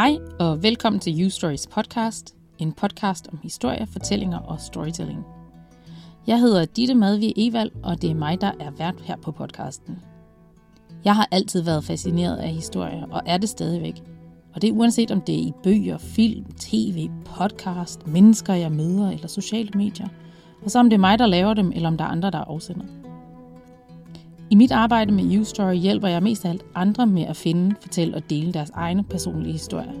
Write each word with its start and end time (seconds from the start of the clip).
Hej 0.00 0.18
og 0.38 0.62
velkommen 0.62 1.00
til 1.00 1.22
You 1.22 1.30
Stories 1.30 1.66
podcast, 1.66 2.34
en 2.58 2.72
podcast 2.72 3.28
om 3.32 3.38
historie, 3.42 3.86
fortællinger 3.86 4.38
og 4.38 4.60
storytelling. 4.60 5.24
Jeg 6.26 6.40
hedder 6.40 6.64
Ditte 6.64 6.94
Madvig 6.94 7.32
Evald, 7.36 7.70
og 7.82 8.02
det 8.02 8.10
er 8.10 8.14
mig, 8.14 8.40
der 8.40 8.52
er 8.60 8.70
vært 8.70 9.00
her 9.00 9.16
på 9.16 9.32
podcasten. 9.32 9.98
Jeg 11.04 11.16
har 11.16 11.28
altid 11.30 11.62
været 11.62 11.84
fascineret 11.84 12.36
af 12.36 12.48
historie, 12.48 13.06
og 13.10 13.22
er 13.26 13.38
det 13.38 13.48
stadigvæk. 13.48 14.02
Og 14.54 14.62
det 14.62 14.70
er 14.70 14.74
uanset 14.74 15.10
om 15.10 15.20
det 15.20 15.34
er 15.34 15.42
i 15.42 15.52
bøger, 15.62 15.98
film, 15.98 16.44
tv, 16.44 17.10
podcast, 17.24 18.06
mennesker 18.06 18.54
jeg 18.54 18.72
møder 18.72 19.10
eller 19.10 19.28
sociale 19.28 19.70
medier. 19.74 20.08
Og 20.62 20.70
så 20.70 20.78
om 20.78 20.90
det 20.90 20.96
er 20.96 21.00
mig, 21.00 21.18
der 21.18 21.26
laver 21.26 21.54
dem, 21.54 21.72
eller 21.74 21.88
om 21.88 21.96
der 21.96 22.04
er 22.04 22.08
andre, 22.08 22.30
der 22.30 22.38
er 22.38 22.44
afsender. 22.44 22.84
I 24.52 24.54
mit 24.54 24.72
arbejde 24.72 25.12
med 25.12 25.40
U-Story 25.40 25.74
hjælper 25.74 26.08
jeg 26.08 26.22
mest 26.22 26.44
af 26.44 26.50
alt 26.50 26.64
andre 26.74 27.06
med 27.06 27.22
at 27.22 27.36
finde, 27.36 27.74
fortælle 27.80 28.14
og 28.14 28.30
dele 28.30 28.52
deres 28.52 28.70
egne 28.70 29.04
personlige 29.04 29.52
historier. 29.52 29.92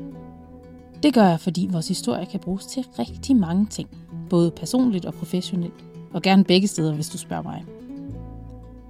Det 1.02 1.14
gør 1.14 1.26
jeg, 1.26 1.40
fordi 1.40 1.68
vores 1.72 1.88
historie 1.88 2.26
kan 2.26 2.40
bruges 2.40 2.66
til 2.66 2.86
rigtig 2.98 3.36
mange 3.36 3.66
ting, 3.66 3.88
både 4.30 4.50
personligt 4.50 5.04
og 5.04 5.14
professionelt, 5.14 5.84
og 6.12 6.22
gerne 6.22 6.44
begge 6.44 6.68
steder, 6.68 6.94
hvis 6.94 7.08
du 7.08 7.18
spørger 7.18 7.42
mig. 7.42 7.64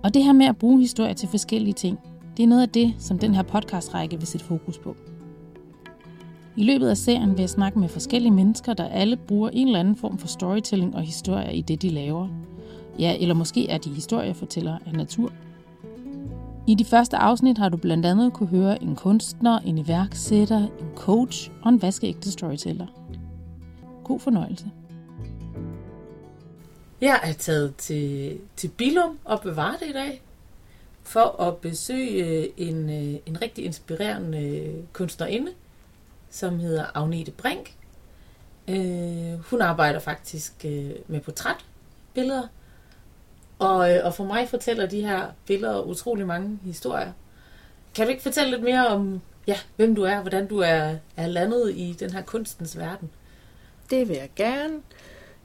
Og 0.02 0.14
det 0.14 0.24
her 0.24 0.33
med 0.33 0.46
at 0.46 0.56
bruge 0.56 0.80
historie 0.80 1.14
til 1.14 1.28
forskellige 1.28 1.74
ting, 1.74 1.98
det 2.36 2.42
er 2.42 2.47
noget 2.47 2.62
af 2.62 2.69
det, 2.69 2.95
som 2.98 3.19
den 3.19 3.34
her 3.34 3.42
podcastrække 3.42 4.19
vil 4.19 4.27
sætte 4.27 4.47
fokus 4.47 4.78
på. 4.78 4.97
I 6.56 6.64
løbet 6.64 6.88
af 6.88 6.97
serien 6.97 7.30
vil 7.30 7.41
jeg 7.41 7.50
snakke 7.50 7.78
med 7.78 7.88
forskellige 7.88 8.33
mennesker, 8.33 8.74
der 8.74 8.84
alle 8.84 9.16
bruger 9.16 9.50
en 9.52 9.66
eller 9.66 9.80
anden 9.80 9.97
form 9.97 10.19
for 10.19 10.28
storytelling 10.28 10.97
og 10.97 11.02
historie 11.02 11.56
i 11.56 11.62
det, 11.62 11.83
de 11.83 11.88
laver. 11.88 12.28
Ja, 12.98 13.16
eller 13.20 13.34
måske 13.34 13.69
er 13.69 13.78
de 13.78 13.91
historiefortællere 13.91 14.78
af 14.86 14.92
natur– 14.92 15.33
i 16.70 16.74
de 16.74 16.84
første 16.84 17.16
afsnit 17.16 17.59
har 17.59 17.69
du 17.69 17.77
blandt 17.77 18.06
andet 18.06 18.33
kunne 18.33 18.48
høre 18.48 18.83
en 18.83 18.97
kunstner, 18.97 19.59
en 19.59 19.78
iværksætter, 19.78 20.59
en 20.59 20.91
coach 20.97 21.50
og 21.62 21.69
en 21.69 21.83
vaskeægte 21.83 22.33
storyteller. 22.33 22.86
God 24.05 24.20
fornøjelse. 24.20 24.70
Jeg 27.00 27.20
er 27.22 27.33
taget 27.33 27.77
til, 27.77 28.39
til 28.56 28.69
Bilum 28.69 29.19
og 29.25 29.41
bevare 29.41 29.77
det 29.81 29.89
i 29.89 29.92
dag 29.92 30.22
for 31.03 31.42
at 31.42 31.56
besøge 31.56 32.27
øh, 32.27 32.47
en, 32.56 32.91
øh, 32.91 33.20
en 33.27 33.42
rigtig 33.42 33.64
inspirerende 33.64 34.72
kunstnerinde, 34.92 35.53
som 36.31 36.59
hedder 36.59 36.84
Agnete 36.94 37.31
Brink. 37.31 37.75
Øh, 38.69 39.41
hun 39.50 39.61
arbejder 39.61 39.98
faktisk 39.98 40.64
med 41.09 41.20
portrætbilleder, 41.20 42.47
og, 43.61 43.94
øh, 43.94 44.05
og 44.05 44.14
for 44.14 44.25
mig 44.25 44.48
fortæller 44.48 44.86
de 44.86 45.00
her 45.00 45.27
billeder 45.47 45.83
utrolig 45.83 46.27
mange 46.27 46.58
historier. 46.64 47.12
Kan 47.94 48.06
du 48.06 48.11
ikke 48.11 48.22
fortælle 48.22 48.50
lidt 48.50 48.62
mere 48.62 48.86
om, 48.86 49.20
ja, 49.47 49.56
hvem 49.77 49.94
du 49.94 50.03
er, 50.03 50.20
hvordan 50.20 50.47
du 50.47 50.58
er, 50.58 50.97
er 51.16 51.27
landet 51.27 51.70
i 51.70 51.97
den 52.00 52.11
her 52.11 52.22
kunstens 52.22 52.78
verden? 52.78 53.11
Det 53.91 54.08
vil 54.08 54.16
jeg 54.16 54.31
gerne. 54.36 54.75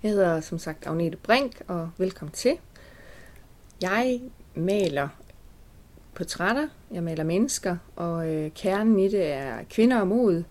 Jeg 0.03 0.11
hedder 0.11 0.41
som 0.41 0.59
sagt 0.59 0.87
Agnete 0.87 1.17
Brink, 1.17 1.61
og 1.67 1.89
velkommen 1.97 2.31
til. 2.31 2.57
Jeg 3.81 4.21
maler 4.55 5.07
portrætter, 6.13 6.67
jeg 6.91 7.03
maler 7.03 7.23
mennesker, 7.23 7.77
og 7.95 8.33
øh, 8.33 8.51
kernen 8.55 8.99
i 8.99 9.07
det 9.07 9.31
er 9.31 9.57
kvinder 9.69 9.99
og 9.99 10.07
mod. 10.07 10.43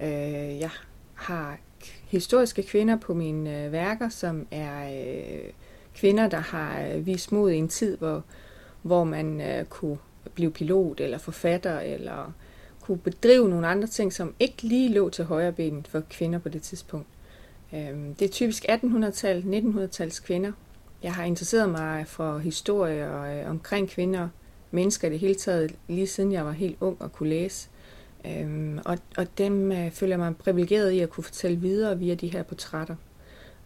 Øh, 0.00 0.60
jeg 0.60 0.70
har 1.14 1.58
historiske 2.08 2.62
kvinder 2.62 2.96
på 2.96 3.14
mine 3.14 3.64
øh, 3.64 3.72
værker, 3.72 4.08
som 4.08 4.46
er 4.50 4.90
øh, 4.90 5.50
kvinder, 5.98 6.28
der 6.28 6.38
har 6.40 6.82
øh, 6.82 7.06
vist 7.06 7.32
mod 7.32 7.50
i 7.50 7.56
en 7.56 7.68
tid, 7.68 7.96
hvor, 7.96 8.24
hvor 8.82 9.04
man 9.04 9.40
øh, 9.40 9.64
kunne 9.64 9.98
blive 10.34 10.50
pilot 10.50 11.00
eller 11.00 11.18
forfatter, 11.18 11.80
eller 11.80 12.32
kunne 12.80 12.98
bedrive 12.98 13.48
nogle 13.48 13.66
andre 13.66 13.86
ting, 13.86 14.12
som 14.12 14.34
ikke 14.40 14.62
lige 14.62 14.88
lå 14.88 15.10
til 15.10 15.24
højre 15.24 15.52
benet 15.52 15.88
for 15.88 16.02
kvinder 16.10 16.38
på 16.38 16.48
det 16.48 16.62
tidspunkt. 16.62 17.06
Øh, 17.72 17.78
det 18.18 18.22
er 18.22 18.28
typisk 18.28 18.64
1800-tal, 18.68 19.42
1900-tals 19.42 20.20
kvinder. 20.20 20.52
Jeg 21.02 21.14
har 21.14 21.24
interesseret 21.24 21.70
mig 21.70 22.06
for 22.06 22.38
historie 22.38 23.10
og 23.10 23.36
øh, 23.36 23.50
omkring 23.50 23.88
kvinder, 23.88 24.28
mennesker 24.70 25.08
i 25.08 25.10
det 25.10 25.18
hele 25.18 25.34
taget, 25.34 25.74
lige 25.88 26.06
siden 26.06 26.32
jeg 26.32 26.44
var 26.44 26.52
helt 26.52 26.76
ung 26.80 26.96
og 27.02 27.12
kunne 27.12 27.28
læse. 27.28 27.68
Øhm, 28.26 28.78
og, 28.84 28.98
og 29.16 29.26
dem 29.38 29.72
øh, 29.72 29.90
føler 29.90 30.12
jeg 30.12 30.18
mig 30.18 30.36
privilegeret 30.36 30.90
i 30.90 31.00
at 31.00 31.10
kunne 31.10 31.24
fortælle 31.24 31.56
videre 31.56 31.98
via 31.98 32.14
de 32.14 32.32
her 32.32 32.42
portrætter. 32.42 32.96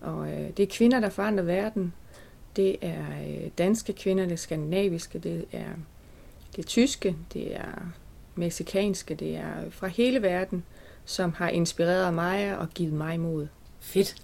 Og 0.01 0.29
øh, 0.29 0.49
det 0.57 0.63
er 0.63 0.67
kvinder, 0.71 1.01
der 1.01 1.09
forandrer 1.09 1.45
verden, 1.45 1.93
det 2.57 2.77
er 2.81 3.05
øh, 3.29 3.51
danske 3.59 3.93
kvinder, 3.93 4.25
det 4.25 4.33
er 4.33 4.37
skandinaviske, 4.37 5.19
det 5.19 5.45
er, 5.53 5.69
det 6.57 6.65
er 6.65 6.67
tyske, 6.67 7.17
det 7.33 7.57
er 7.57 7.93
meksikanske, 8.35 9.15
det 9.15 9.37
er 9.37 9.71
fra 9.71 9.87
hele 9.87 10.23
verden, 10.23 10.65
som 11.05 11.33
har 11.33 11.49
inspireret 11.49 12.15
mig 12.15 12.59
og 12.59 12.69
givet 12.75 12.93
mig 12.93 13.21
mod. 13.21 13.47
Fedt. 13.81 14.17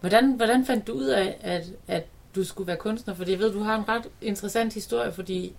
Hvordan, 0.00 0.32
hvordan 0.32 0.66
fandt 0.66 0.86
du 0.86 0.92
ud 0.92 1.06
af, 1.06 1.36
at, 1.40 1.64
at 1.88 2.06
du 2.34 2.44
skulle 2.44 2.66
være 2.66 2.76
kunstner? 2.76 3.14
Fordi 3.14 3.30
jeg 3.30 3.38
ved, 3.38 3.52
du 3.52 3.60
har 3.60 3.78
en 3.78 3.88
ret 3.88 4.08
interessant 4.22 4.74
historie, 4.74 5.12
fordi 5.12 5.54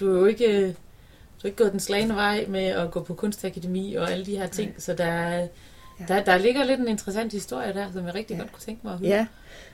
du 0.00 0.14
er 0.14 0.18
jo 0.18 0.26
ikke, 0.26 0.66
du 0.66 1.42
er 1.42 1.46
ikke 1.46 1.56
gået 1.56 1.72
den 1.72 1.80
slagende 1.80 2.14
vej 2.14 2.46
med 2.48 2.64
at 2.64 2.90
gå 2.90 3.02
på 3.02 3.14
kunstakademi 3.14 3.94
og 3.94 4.12
alle 4.12 4.26
de 4.26 4.36
her 4.36 4.46
ting, 4.46 4.70
Nej. 4.70 4.80
så 4.80 4.94
der, 4.94 5.48
ja. 6.00 6.04
der, 6.08 6.24
der 6.24 6.38
ligger 6.38 6.64
lidt 6.64 6.80
en 6.80 6.88
interessant 6.88 7.32
historie 7.32 7.72
der, 7.72 7.92
som 7.92 8.06
jeg 8.06 8.14
rigtig 8.14 8.34
ja. 8.34 8.40
godt 8.40 8.52
kunne 8.52 8.62
tænke 8.62 8.80
mig 8.84 8.92
at 8.92 8.98
høre. 8.98 9.08
Ja, 9.08 9.26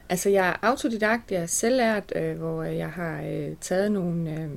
Altså, 0.09 0.29
jeg 0.29 0.49
er 0.49 0.57
autodidakt, 0.63 1.33
jeg 1.33 1.43
er 1.43 1.47
selvlært, 1.47 2.13
øh, 2.17 2.39
hvor 2.39 2.63
jeg 2.63 2.91
har 2.91 3.23
øh, 3.23 3.57
taget 3.61 3.93
nogle, 3.93 4.31
øh, 4.31 4.51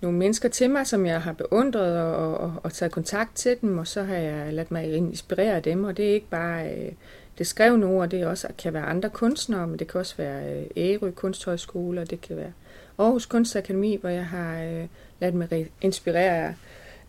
nogle 0.00 0.18
mennesker 0.18 0.48
til 0.48 0.70
mig, 0.70 0.86
som 0.86 1.06
jeg 1.06 1.22
har 1.22 1.32
beundret 1.32 2.00
og, 2.00 2.38
og, 2.38 2.54
og 2.62 2.72
taget 2.72 2.92
kontakt 2.92 3.36
til 3.36 3.56
dem, 3.60 3.78
og 3.78 3.86
så 3.86 4.02
har 4.02 4.14
jeg 4.14 4.52
ladt 4.52 4.70
mig 4.70 4.92
inspirere 4.92 5.56
af 5.56 5.62
dem, 5.62 5.84
og 5.84 5.96
det 5.96 6.10
er 6.10 6.14
ikke 6.14 6.28
bare 6.28 6.74
øh, 6.74 6.92
det 7.38 7.46
skrevne 7.46 7.86
ord, 7.86 8.08
det 8.08 8.26
også 8.26 8.48
kan 8.58 8.72
være 8.72 8.84
andre 8.84 9.10
kunstnere, 9.10 9.66
men 9.66 9.78
det 9.78 9.88
kan 9.88 9.98
også 9.98 10.16
være 10.16 10.54
øh, 10.54 10.66
Ærø 10.76 11.10
Kunsthøjskole, 11.10 12.00
og 12.00 12.10
det 12.10 12.20
kan 12.20 12.36
være 12.36 12.52
Aarhus 12.98 13.26
Kunstakademi, 13.26 13.96
hvor 13.96 14.08
jeg 14.08 14.26
har 14.26 14.62
øh, 14.62 14.86
ladt 15.20 15.34
mig 15.34 15.70
inspirere 15.80 16.54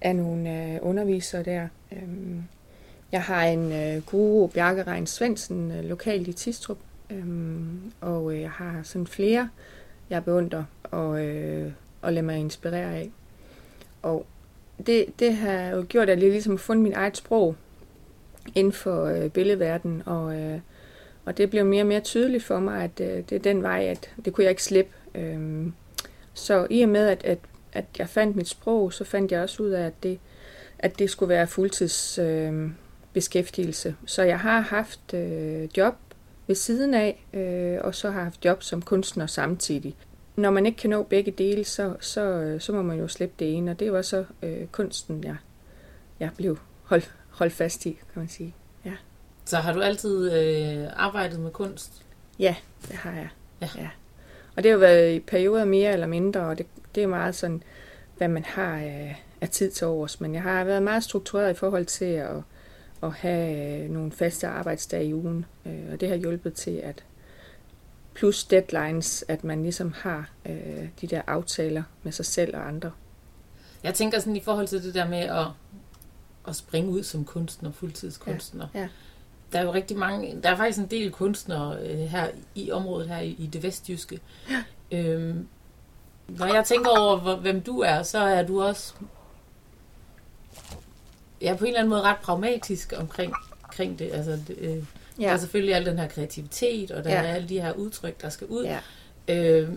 af 0.02 0.16
nogle 0.16 0.74
øh, 0.74 0.80
undervisere 0.82 1.44
der. 1.44 1.68
Øh, 1.92 2.00
jeg 3.14 3.22
har 3.22 3.44
en 3.44 3.72
øh, 3.72 4.04
guru, 4.06 4.48
Bjarke 4.48 4.84
Rein 4.84 5.08
Svendsen, 5.08 5.72
øh, 5.72 5.84
lokalt 5.84 6.28
i 6.28 6.34
Tistrup, 6.34 6.78
Øhm, 7.14 7.92
og 8.02 8.34
øh, 8.34 8.42
jeg 8.42 8.52
har 8.52 8.80
sådan 8.84 9.08
flere, 9.08 9.50
jeg 10.10 10.26
beundrer 10.26 10.64
og, 10.84 11.26
øh, 11.26 11.72
og 12.02 12.14
lader 12.14 12.26
mig 12.26 12.38
inspirere 12.38 12.96
af. 12.96 13.12
Og 14.02 14.26
det, 14.86 15.06
det 15.20 15.36
har 15.36 15.68
jo 15.70 15.86
gjort, 15.90 16.10
at 16.10 16.22
jeg 16.22 16.30
ligesom 16.30 16.54
har 16.54 16.58
fundet 16.58 16.84
min 16.84 16.94
eget 16.94 17.18
sprog 17.18 17.56
inden 18.56 18.74
for 18.74 19.06
øh, 19.06 19.30
billedverdenen, 19.30 20.04
og, 20.06 20.40
øh, 20.40 20.60
og 21.26 21.38
det 21.38 21.50
blev 21.50 21.66
mere 21.66 21.84
og 21.84 21.88
mere 21.88 22.00
tydeligt 22.00 22.44
for 22.44 22.60
mig, 22.60 22.84
at 22.84 23.00
øh, 23.00 23.24
det 23.30 23.32
er 23.32 23.40
den 23.40 23.64
vej, 23.64 23.86
at 23.86 24.10
det 24.26 24.34
kunne 24.34 24.44
jeg 24.44 24.52
ikke 24.52 24.64
slippe. 24.64 24.92
Øhm, 25.16 25.74
så 26.34 26.68
i 26.70 26.82
og 26.82 26.90
med, 26.90 27.08
at, 27.08 27.24
at, 27.24 27.40
at 27.74 27.86
jeg 27.98 28.10
fandt 28.10 28.36
mit 28.36 28.48
sprog, 28.48 28.94
så 28.94 29.04
fandt 29.04 29.32
jeg 29.32 29.42
også 29.42 29.64
ud 29.64 29.70
af, 29.70 29.86
at 29.86 29.94
det, 30.04 30.20
at 30.80 31.00
det 31.00 31.10
skulle 31.10 31.30
være 31.30 31.48
fuldtids 31.48 32.20
øh, 32.20 32.70
beskæftigelse. 33.14 33.96
Så 34.06 34.24
jeg 34.24 34.40
har 34.40 34.60
haft 34.60 35.14
øh, 35.14 35.70
job 35.78 35.96
ved 36.48 36.56
siden 36.56 36.94
af, 36.94 37.26
øh, 37.34 37.80
og 37.86 37.96
så 37.96 38.12
har 38.12 38.24
haft 38.24 38.46
job 38.46 38.64
som 38.64 38.82
kunstner 38.82 39.28
samtidig. 39.28 39.96
Når 40.36 40.52
man 40.52 40.66
ikke 40.66 40.78
kan 40.78 40.90
nå 40.90 41.04
begge 41.04 41.32
dele, 41.32 41.64
så, 41.64 41.96
så, 42.00 42.56
så 42.60 42.72
må 42.72 42.82
man 42.82 43.00
jo 43.00 43.08
slippe 43.08 43.36
det 43.40 43.54
ene, 43.54 43.72
og 43.72 43.80
det 43.80 43.94
var 43.94 44.02
så 44.02 44.26
øh, 44.44 44.68
kunsten, 44.68 45.24
jeg, 45.24 45.36
jeg 46.20 46.30
blev 46.38 46.58
holdt 46.84 47.14
hold 47.30 47.50
fast 47.50 47.86
i, 47.86 47.92
kan 47.92 48.20
man 48.20 48.30
sige. 48.30 48.56
Ja. 48.86 48.94
Så 49.46 49.58
har 49.58 49.74
du 49.74 49.82
altid 49.82 50.32
øh, 50.32 50.88
arbejdet 50.96 51.40
med 51.40 51.52
kunst? 51.52 52.04
Ja, 52.40 52.56
det 52.88 52.96
har 52.96 53.12
jeg. 53.12 53.30
Ja. 53.62 53.70
ja. 53.78 53.90
Og 54.56 54.64
det 54.64 54.72
har 54.72 54.74
jo 54.74 54.80
været 54.80 55.14
i 55.16 55.20
perioder 55.20 55.66
mere 55.66 55.94
eller 55.94 56.08
mindre, 56.08 56.42
og 56.42 56.58
det, 56.58 56.66
det 56.96 57.04
er 57.04 57.08
meget 57.08 57.36
sådan, 57.36 57.64
hvad 58.18 58.28
man 58.28 58.46
har 58.46 58.76
af, 58.78 59.24
af 59.42 59.50
tid 59.50 59.72
til 59.72 59.88
overs. 59.88 60.22
Men 60.22 60.34
jeg 60.34 60.42
har 60.42 60.64
været 60.64 60.84
meget 60.84 61.04
struktureret 61.04 61.52
i 61.52 61.54
forhold 61.54 61.86
til 61.86 62.06
at 62.06 62.36
at 63.04 63.14
have 63.14 63.88
nogle 63.88 64.12
faste 64.12 64.48
arbejdsdage 64.48 65.06
i 65.06 65.14
ugen. 65.14 65.46
Øh, 65.66 65.92
og 65.92 66.02
det 66.02 66.10
har 66.10 66.16
hjulpet 66.16 66.54
til, 66.54 66.72
at 66.72 67.04
plus 68.14 68.44
deadlines, 68.44 69.26
at 69.28 69.44
man 69.44 69.64
ligesom 69.64 69.94
har 69.98 70.30
øh, 70.46 70.88
de 71.02 71.08
der 71.08 71.22
aftaler 71.28 71.84
med 72.04 72.12
sig 72.12 72.26
selv 72.26 72.56
og 72.56 72.68
andre. 72.68 72.92
Jeg 73.84 73.94
tænker 73.94 74.20
sådan 74.20 74.36
i 74.36 74.42
forhold 74.42 74.68
til 74.68 74.84
det 74.84 74.94
der 74.94 75.08
med 75.08 75.18
at, 75.18 75.48
at 76.48 76.56
springe 76.56 76.90
ud 76.90 77.04
som 77.04 77.26
kunstner, 77.26 77.72
fuldtidskunstner. 77.72 78.68
Ja, 78.74 78.80
ja. 78.80 78.88
Der 79.52 79.60
er 79.60 79.64
jo 79.64 79.74
rigtig 79.74 79.98
mange, 79.98 80.42
der 80.44 80.50
er 80.50 80.56
faktisk 80.56 80.80
en 80.80 80.88
del 80.88 81.12
kunstnere 81.12 81.78
øh, 81.80 81.98
her 82.00 82.28
i 82.56 82.72
området 82.72 83.10
her 83.10 83.20
i, 83.20 83.30
i 83.30 83.48
det 83.48 83.64
vestjyske. 83.64 84.20
Ja. 84.50 84.64
Øhm, 84.92 85.48
når 86.28 86.46
jeg 86.46 86.66
tænker 86.66 86.90
over, 86.90 87.36
hvem 87.36 87.62
du 87.62 87.80
er, 87.80 88.04
så 88.04 88.18
er 88.18 88.44
du 88.44 88.64
også 88.64 88.94
ja, 91.44 91.56
på 91.56 91.64
en 91.66 91.68
eller 91.68 91.80
anden 91.80 91.90
måde 91.90 92.02
ret 92.02 92.18
pragmatisk 92.24 92.94
omkring, 92.98 93.34
omkring 93.64 94.00
det. 94.00 94.10
Altså, 94.14 94.32
det, 94.48 94.58
øh, 94.60 94.70
ja. 95.20 95.26
Der 95.28 95.30
er 95.34 95.38
selvfølgelig 95.38 95.76
al 95.76 95.86
den 95.86 96.00
her 96.00 96.08
kreativitet, 96.08 96.92
og 96.92 97.04
der 97.04 97.10
ja. 97.10 97.16
er 97.16 97.34
alle 97.34 97.50
de 97.50 97.62
her 97.62 97.72
udtryk, 97.74 98.22
der 98.22 98.30
skal 98.30 98.48
ud. 98.48 98.66
Ja. 98.66 98.80
Øh, 99.28 99.70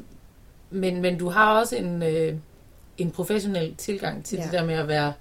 men, 0.71 1.03
men 1.03 1.19
du 1.19 1.29
har 1.29 1.59
også 1.61 1.77
en, 1.77 2.03
øh, 2.03 2.35
en 2.99 3.11
professionel 3.11 3.75
tilgang 3.77 4.25
til 4.25 4.39
ja. 4.39 4.45
det 4.45 4.53
der 4.53 4.65
med 4.65 4.75
at 4.75 4.89
være 4.89 5.13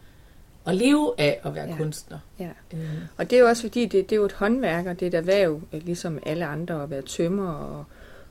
at 0.68 0.76
leve 0.76 1.14
af 1.18 1.40
at 1.44 1.56
være 1.56 1.68
Ja. 1.70 1.76
kunstner. 1.78 2.20
Ja. 2.40 2.50
Øh, 2.74 2.90
Og 3.18 3.30
det 3.30 3.36
er 3.36 3.40
jo 3.42 3.48
også 3.48 3.62
fordi, 3.64 3.82
det, 3.86 4.10
det 4.10 4.12
er 4.12 4.16
jo 4.20 4.26
et 4.26 4.32
håndværk, 4.32 4.86
og 4.86 5.00
det 5.00 5.06
er 5.06 5.08
et 5.08 5.14
erhverv, 5.14 5.62
øh, 5.74 5.82
ligesom 5.86 6.20
alle 6.26 6.46
andre, 6.46 6.84
at 6.84 6.90
være 6.90 7.02
tømmer 7.02 7.52
og, 7.54 7.86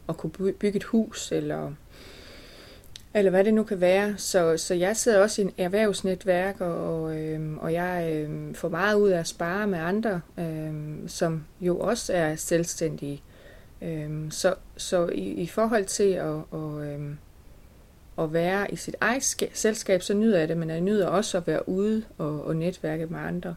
og 0.06 0.16
kunne 0.16 0.30
by- 0.30 0.54
bygge 0.60 0.76
et 0.76 0.84
hus, 0.84 1.32
eller, 1.32 1.72
eller 3.14 3.30
hvad 3.30 3.44
det 3.44 3.54
nu 3.54 3.62
kan 3.62 3.80
være. 3.80 4.14
Så, 4.16 4.56
så 4.56 4.74
jeg 4.74 4.96
sidder 4.96 5.22
også 5.22 5.42
i 5.42 5.44
en 5.44 5.52
erhvervsnetværk, 5.58 6.60
og, 6.60 7.02
og, 7.02 7.16
øhm, 7.16 7.58
og 7.58 7.72
jeg 7.72 8.12
øhm, 8.14 8.54
får 8.54 8.68
meget 8.68 8.94
ud 8.94 9.08
af 9.08 9.18
at 9.18 9.26
spare 9.26 9.66
med 9.66 9.78
andre, 9.78 10.20
øhm, 10.38 11.08
som 11.08 11.44
jo 11.60 11.78
også 11.78 12.12
er 12.12 12.36
selvstændige. 12.36 13.22
Øhm, 13.82 14.30
så 14.30 14.54
så 14.76 15.06
i, 15.06 15.20
i 15.20 15.46
forhold 15.46 15.84
til 15.84 16.12
at, 16.12 16.40
og, 16.50 16.86
øhm, 16.86 17.18
at 18.18 18.32
være 18.32 18.72
i 18.72 18.76
sit 18.76 18.96
eget 19.00 19.22
selskab, 19.52 20.02
så 20.02 20.14
nyder 20.14 20.38
jeg 20.38 20.48
det, 20.48 20.56
men 20.56 20.70
jeg 20.70 20.80
nyder 20.80 21.06
også 21.06 21.36
at 21.36 21.46
være 21.46 21.68
ude 21.68 22.02
og, 22.18 22.44
og 22.44 22.56
netværke 22.56 23.06
med 23.06 23.18
andre. 23.18 23.54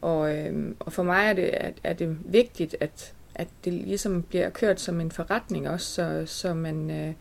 Og, 0.00 0.36
øhm, 0.36 0.76
og 0.78 0.92
for 0.92 1.02
mig 1.02 1.26
er 1.26 1.32
det, 1.32 1.64
er, 1.64 1.70
er 1.84 1.92
det 1.92 2.16
vigtigt, 2.24 2.76
at, 2.80 3.12
at 3.34 3.48
det 3.64 3.72
ligesom 3.72 4.22
bliver 4.22 4.50
kørt 4.50 4.80
som 4.80 5.00
en 5.00 5.10
forretning 5.10 5.68
også, 5.68 5.86
så, 5.86 6.22
så 6.26 6.54
man 6.54 6.90
øh, 6.90 7.14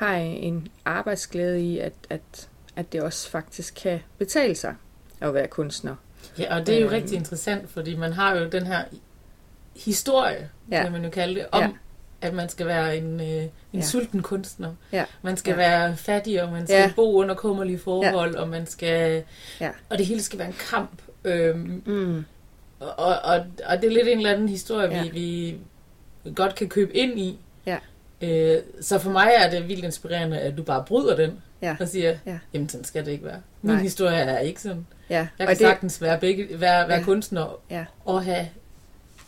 har 0.00 0.14
en 0.16 0.68
arbejdsglæde 0.84 1.62
i, 1.62 1.78
at, 1.78 1.92
at, 2.10 2.48
at 2.76 2.92
det 2.92 3.02
også 3.02 3.30
faktisk 3.30 3.74
kan 3.82 4.00
betale 4.18 4.54
sig 4.54 4.74
at 5.20 5.34
være 5.34 5.46
kunstner. 5.46 5.94
Ja, 6.38 6.56
og 6.56 6.66
det 6.66 6.74
er 6.74 6.78
jo 6.80 6.86
Øhm. 6.86 6.94
rigtig 6.94 7.16
interessant, 7.16 7.70
fordi 7.70 7.96
man 7.96 8.12
har 8.12 8.36
jo 8.36 8.48
den 8.48 8.66
her 8.66 8.84
historie, 9.76 10.50
ja. 10.70 10.82
Kan 10.82 10.92
man 10.92 11.04
jo 11.04 11.10
kalde 11.10 11.34
det, 11.34 11.46
om, 11.52 11.62
ja. 11.62 11.68
At 12.22 12.34
man 12.34 12.48
skal 12.48 12.66
være 12.66 12.96
en, 12.96 13.20
øh, 13.20 13.26
en 13.26 13.50
ja. 13.74 13.80
Sulten 13.80 14.22
kunstner. 14.22 14.74
Ja. 14.92 15.04
Man 15.22 15.36
skal 15.36 15.50
Ja. 15.50 15.56
være 15.56 15.96
fattig, 15.96 16.42
og 16.42 16.52
man 16.52 16.66
skal 16.66 16.76
Ja. 16.76 16.92
bo 16.96 17.14
under 17.20 17.34
kummerlige 17.34 17.78
forhold, 17.78 18.34
ja. 18.34 18.40
og 18.40 18.48
man 18.48 18.66
skal... 18.66 19.22
Ja. 19.60 19.70
Og 19.88 19.98
det 19.98 20.06
hele 20.06 20.22
skal 20.22 20.38
være 20.38 20.48
en 20.48 20.54
kamp. 20.70 21.02
Øhm, 21.24 21.82
Mm. 21.86 22.24
og, 22.80 22.94
og, 23.24 23.44
og 23.66 23.76
det 23.82 23.84
er 23.84 23.90
lidt 23.90 24.08
en 24.08 24.16
eller 24.18 24.32
anden 24.32 24.48
historie. 24.48 24.88
Ja. 24.96 25.02
vi, 25.02 25.08
vi 26.24 26.32
godt 26.34 26.54
kan 26.54 26.68
købe 26.68 26.96
ind 26.96 27.18
i. 27.18 27.38
Øh, 28.20 28.56
så 28.80 28.98
for 28.98 29.10
mig 29.10 29.30
er 29.36 29.50
det 29.50 29.68
vildt 29.68 29.84
inspirerende, 29.84 30.38
at 30.40 30.56
du 30.56 30.62
bare 30.62 30.84
bryder 30.86 31.16
den 31.16 31.32
Ja. 31.62 31.76
og 31.80 31.88
siger, 31.88 32.16
Ja. 32.26 32.38
jamen 32.54 32.68
sådan 32.68 32.84
skal 32.84 33.04
det 33.04 33.10
ikke 33.12 33.24
være. 33.24 33.40
Min 33.62 33.74
Nej. 33.74 33.82
historie 33.82 34.16
er 34.16 34.38
ikke 34.38 34.60
sådan. 34.60 34.86
Ja. 35.10 35.14
Jeg 35.16 35.28
og 35.38 35.38
kan 35.38 35.48
det, 35.48 35.58
sagtens 35.58 36.02
være, 36.02 36.18
begge, 36.20 36.46
være, 36.60 36.88
være 36.88 36.98
Ja. 36.98 37.04
kunstner 37.04 37.58
Ja. 37.70 37.84
og 38.04 38.24
have 38.24 38.46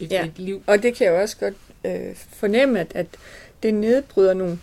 et, 0.01 0.13
Ja. 0.13 0.25
et 0.25 0.39
liv. 0.39 0.63
Og 0.67 0.83
det 0.83 0.95
kan 0.95 1.07
jeg 1.07 1.15
også 1.15 1.37
godt 1.37 1.55
øh, 1.85 2.15
fornemme, 2.17 2.81
at, 2.81 2.93
at 2.95 3.07
det 3.63 3.75
nedbryder 3.75 4.35
nogle, 4.35 4.59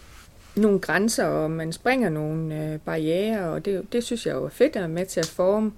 nogle 0.55 0.79
grænser, 0.79 1.25
og 1.25 1.51
man 1.51 1.73
springer 1.73 2.09
nogle 2.09 2.63
øh, 2.63 2.79
barriere, 2.79 3.49
og 3.49 3.65
det, 3.65 3.93
det 3.93 4.03
synes 4.03 4.25
jeg 4.25 4.33
jo 4.35 4.45
er 4.45 4.49
fedt 4.49 4.75
at 4.75 4.79
være 4.81 4.89
med 4.89 5.05
til 5.05 5.19
at 5.19 5.25
forme. 5.25 5.71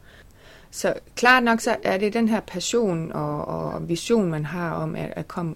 Så 0.71 0.93
klart 1.15 1.43
nok 1.43 1.59
så 1.61 1.75
er 1.83 1.97
det 1.97 2.13
den 2.13 2.27
her 2.29 2.39
passion 2.39 3.11
og, 3.11 3.45
og 3.47 3.89
vision, 3.89 4.29
man 4.29 4.45
har 4.45 4.71
om 4.73 4.95
at, 4.95 5.13
at 5.15 5.27
komme 5.27 5.55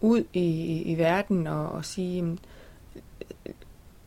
ud 0.00 0.24
i, 0.32 0.82
i, 0.82 0.98
verden 0.98 1.46
og, 1.46 1.68
og 1.68 1.84
sige, 1.84 2.38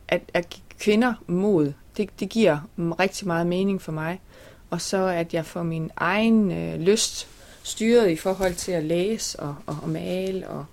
at, 0.08 0.22
at 0.34 0.50
give 0.50 0.64
kvinder 0.80 1.14
mod, 1.28 1.74
det, 1.98 2.20
det 2.20 2.30
giver 2.30 2.70
rigtig 2.78 3.28
meget 3.28 3.48
mening 3.48 3.82
for 3.82 3.92
mig. 3.92 4.22
Og 4.70 4.82
så 4.82 5.08
at 5.08 5.34
jeg 5.34 5.46
får 5.46 5.64
min 5.64 5.92
egen 5.96 6.52
øh, 6.52 6.80
lyst 6.80 7.28
styret 7.64 8.10
i 8.10 8.16
forhold 8.16 8.54
til 8.54 8.72
at 8.72 8.84
læse 8.84 9.40
og, 9.40 9.56
og, 9.66 9.78
og 9.82 9.90
male 9.90 10.48
og, 10.48 10.66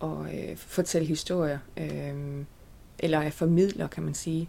og 0.00 0.26
øh, 0.34 0.56
fortælle 0.56 1.08
historier. 1.08 1.58
Øh, 1.76 2.44
eller 2.98 3.20
at 3.20 3.32
formidler, 3.32 3.86
kan 3.86 4.02
man 4.02 4.14
sige. 4.14 4.48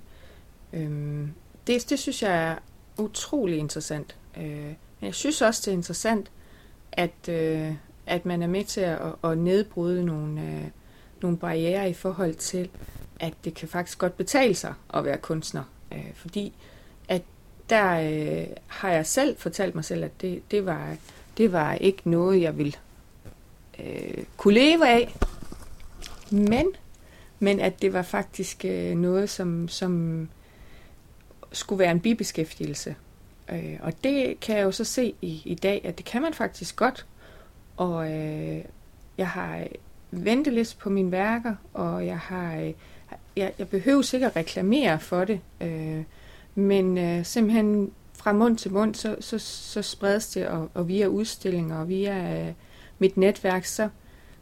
Øh, 0.74 1.28
det, 1.68 1.90
det 1.90 2.00
synes 2.00 2.24
jeg 2.24 2.44
er 2.52 2.56
utrolig 2.98 3.58
interessant. 3.58 4.16
Øh, 4.38 4.74
men 5.00 5.08
jeg 5.08 5.16
synes 5.16 5.42
også, 5.42 5.62
det 5.66 5.68
er 5.68 5.78
interessant, 5.78 6.32
at, 6.92 7.30
øh, 7.30 7.74
at 8.06 8.26
man 8.26 8.44
er 8.44 8.48
med 8.48 8.64
til 8.64 8.82
at, 8.82 9.00
at 9.24 9.38
nedbryde 9.38 10.06
nogle, 10.06 10.42
øh, 10.42 10.68
nogle 11.22 11.38
barriere 11.38 11.90
i 11.90 11.94
forhold 11.94 12.34
til, 12.34 12.70
at 13.20 13.34
det 13.44 13.54
kan 13.54 13.68
faktisk 13.68 13.98
godt 13.98 14.18
betale 14.18 14.56
sig 14.56 14.74
at 14.94 15.06
være 15.06 15.18
kunstner. 15.18 15.64
Øh, 15.92 16.14
fordi 16.16 16.54
at 17.08 17.22
der 17.70 17.92
øh, 17.94 18.48
har 18.68 18.90
jeg 18.90 19.06
selv 19.06 19.38
fortalt 19.38 19.76
mig 19.76 19.86
selv, 19.86 20.04
at 20.04 20.22
det, 20.22 20.52
det, 20.52 20.66
var, 20.66 20.96
det 21.38 21.52
var 21.52 21.74
ikke 21.74 22.10
noget, 22.10 22.42
jeg 22.42 22.58
ville 22.58 22.74
øh, 23.80 24.24
kunne 24.38 24.54
leve 24.54 24.88
af. 24.88 25.16
Men, 26.30 26.68
men 27.40 27.60
at 27.60 27.82
det 27.82 27.94
var 27.94 28.02
faktisk 28.02 28.66
øh, 28.66 28.96
noget, 28.98 29.30
som, 29.30 29.68
som 29.68 30.30
skulle 31.52 31.80
være 31.80 31.92
en 31.92 32.00
bibeskæftigelse. 32.00 32.96
Øh, 33.52 33.80
og 33.82 33.94
det 34.04 34.40
kan 34.40 34.58
jeg 34.58 34.64
jo 34.64 34.72
så 34.72 34.84
se 34.84 35.14
i, 35.22 35.42
i 35.46 35.56
dag, 35.56 35.82
at 35.84 35.98
det 35.98 36.06
kan 36.06 36.22
man 36.22 36.34
faktisk 36.34 36.76
godt. 36.76 37.06
Og 37.78 38.12
øh, 38.12 38.62
jeg 39.18 39.28
har 39.28 39.58
øh, 39.58 39.66
ventelist 40.12 40.80
på 40.80 40.90
mine 40.90 41.12
værker, 41.12 41.56
og 41.74 42.06
jeg 42.06 42.20
har 42.20 42.56
øh, 42.56 42.74
jeg, 43.36 43.54
jeg 43.60 43.68
behøver 43.68 44.02
sikkert 44.02 44.32
at 44.32 44.36
reklamere 44.36 45.00
for 45.00 45.26
det, 45.26 45.40
øh, 45.62 46.04
men 46.56 46.98
øh, 46.98 47.26
simpelthen 47.26 47.92
fra 48.14 48.34
mund 48.34 48.58
til 48.58 48.72
mund, 48.72 48.96
så, 48.96 49.16
så, 49.20 49.40
så 49.40 49.82
spredes 49.82 50.28
det, 50.28 50.48
og, 50.48 50.70
og 50.74 50.88
via 50.88 51.08
udstillinger 51.08 51.78
og 51.78 51.90
via 51.90 52.48
øh, 52.48 52.54
mit 53.00 53.18
netværk, 53.18 53.66
så, 53.66 53.90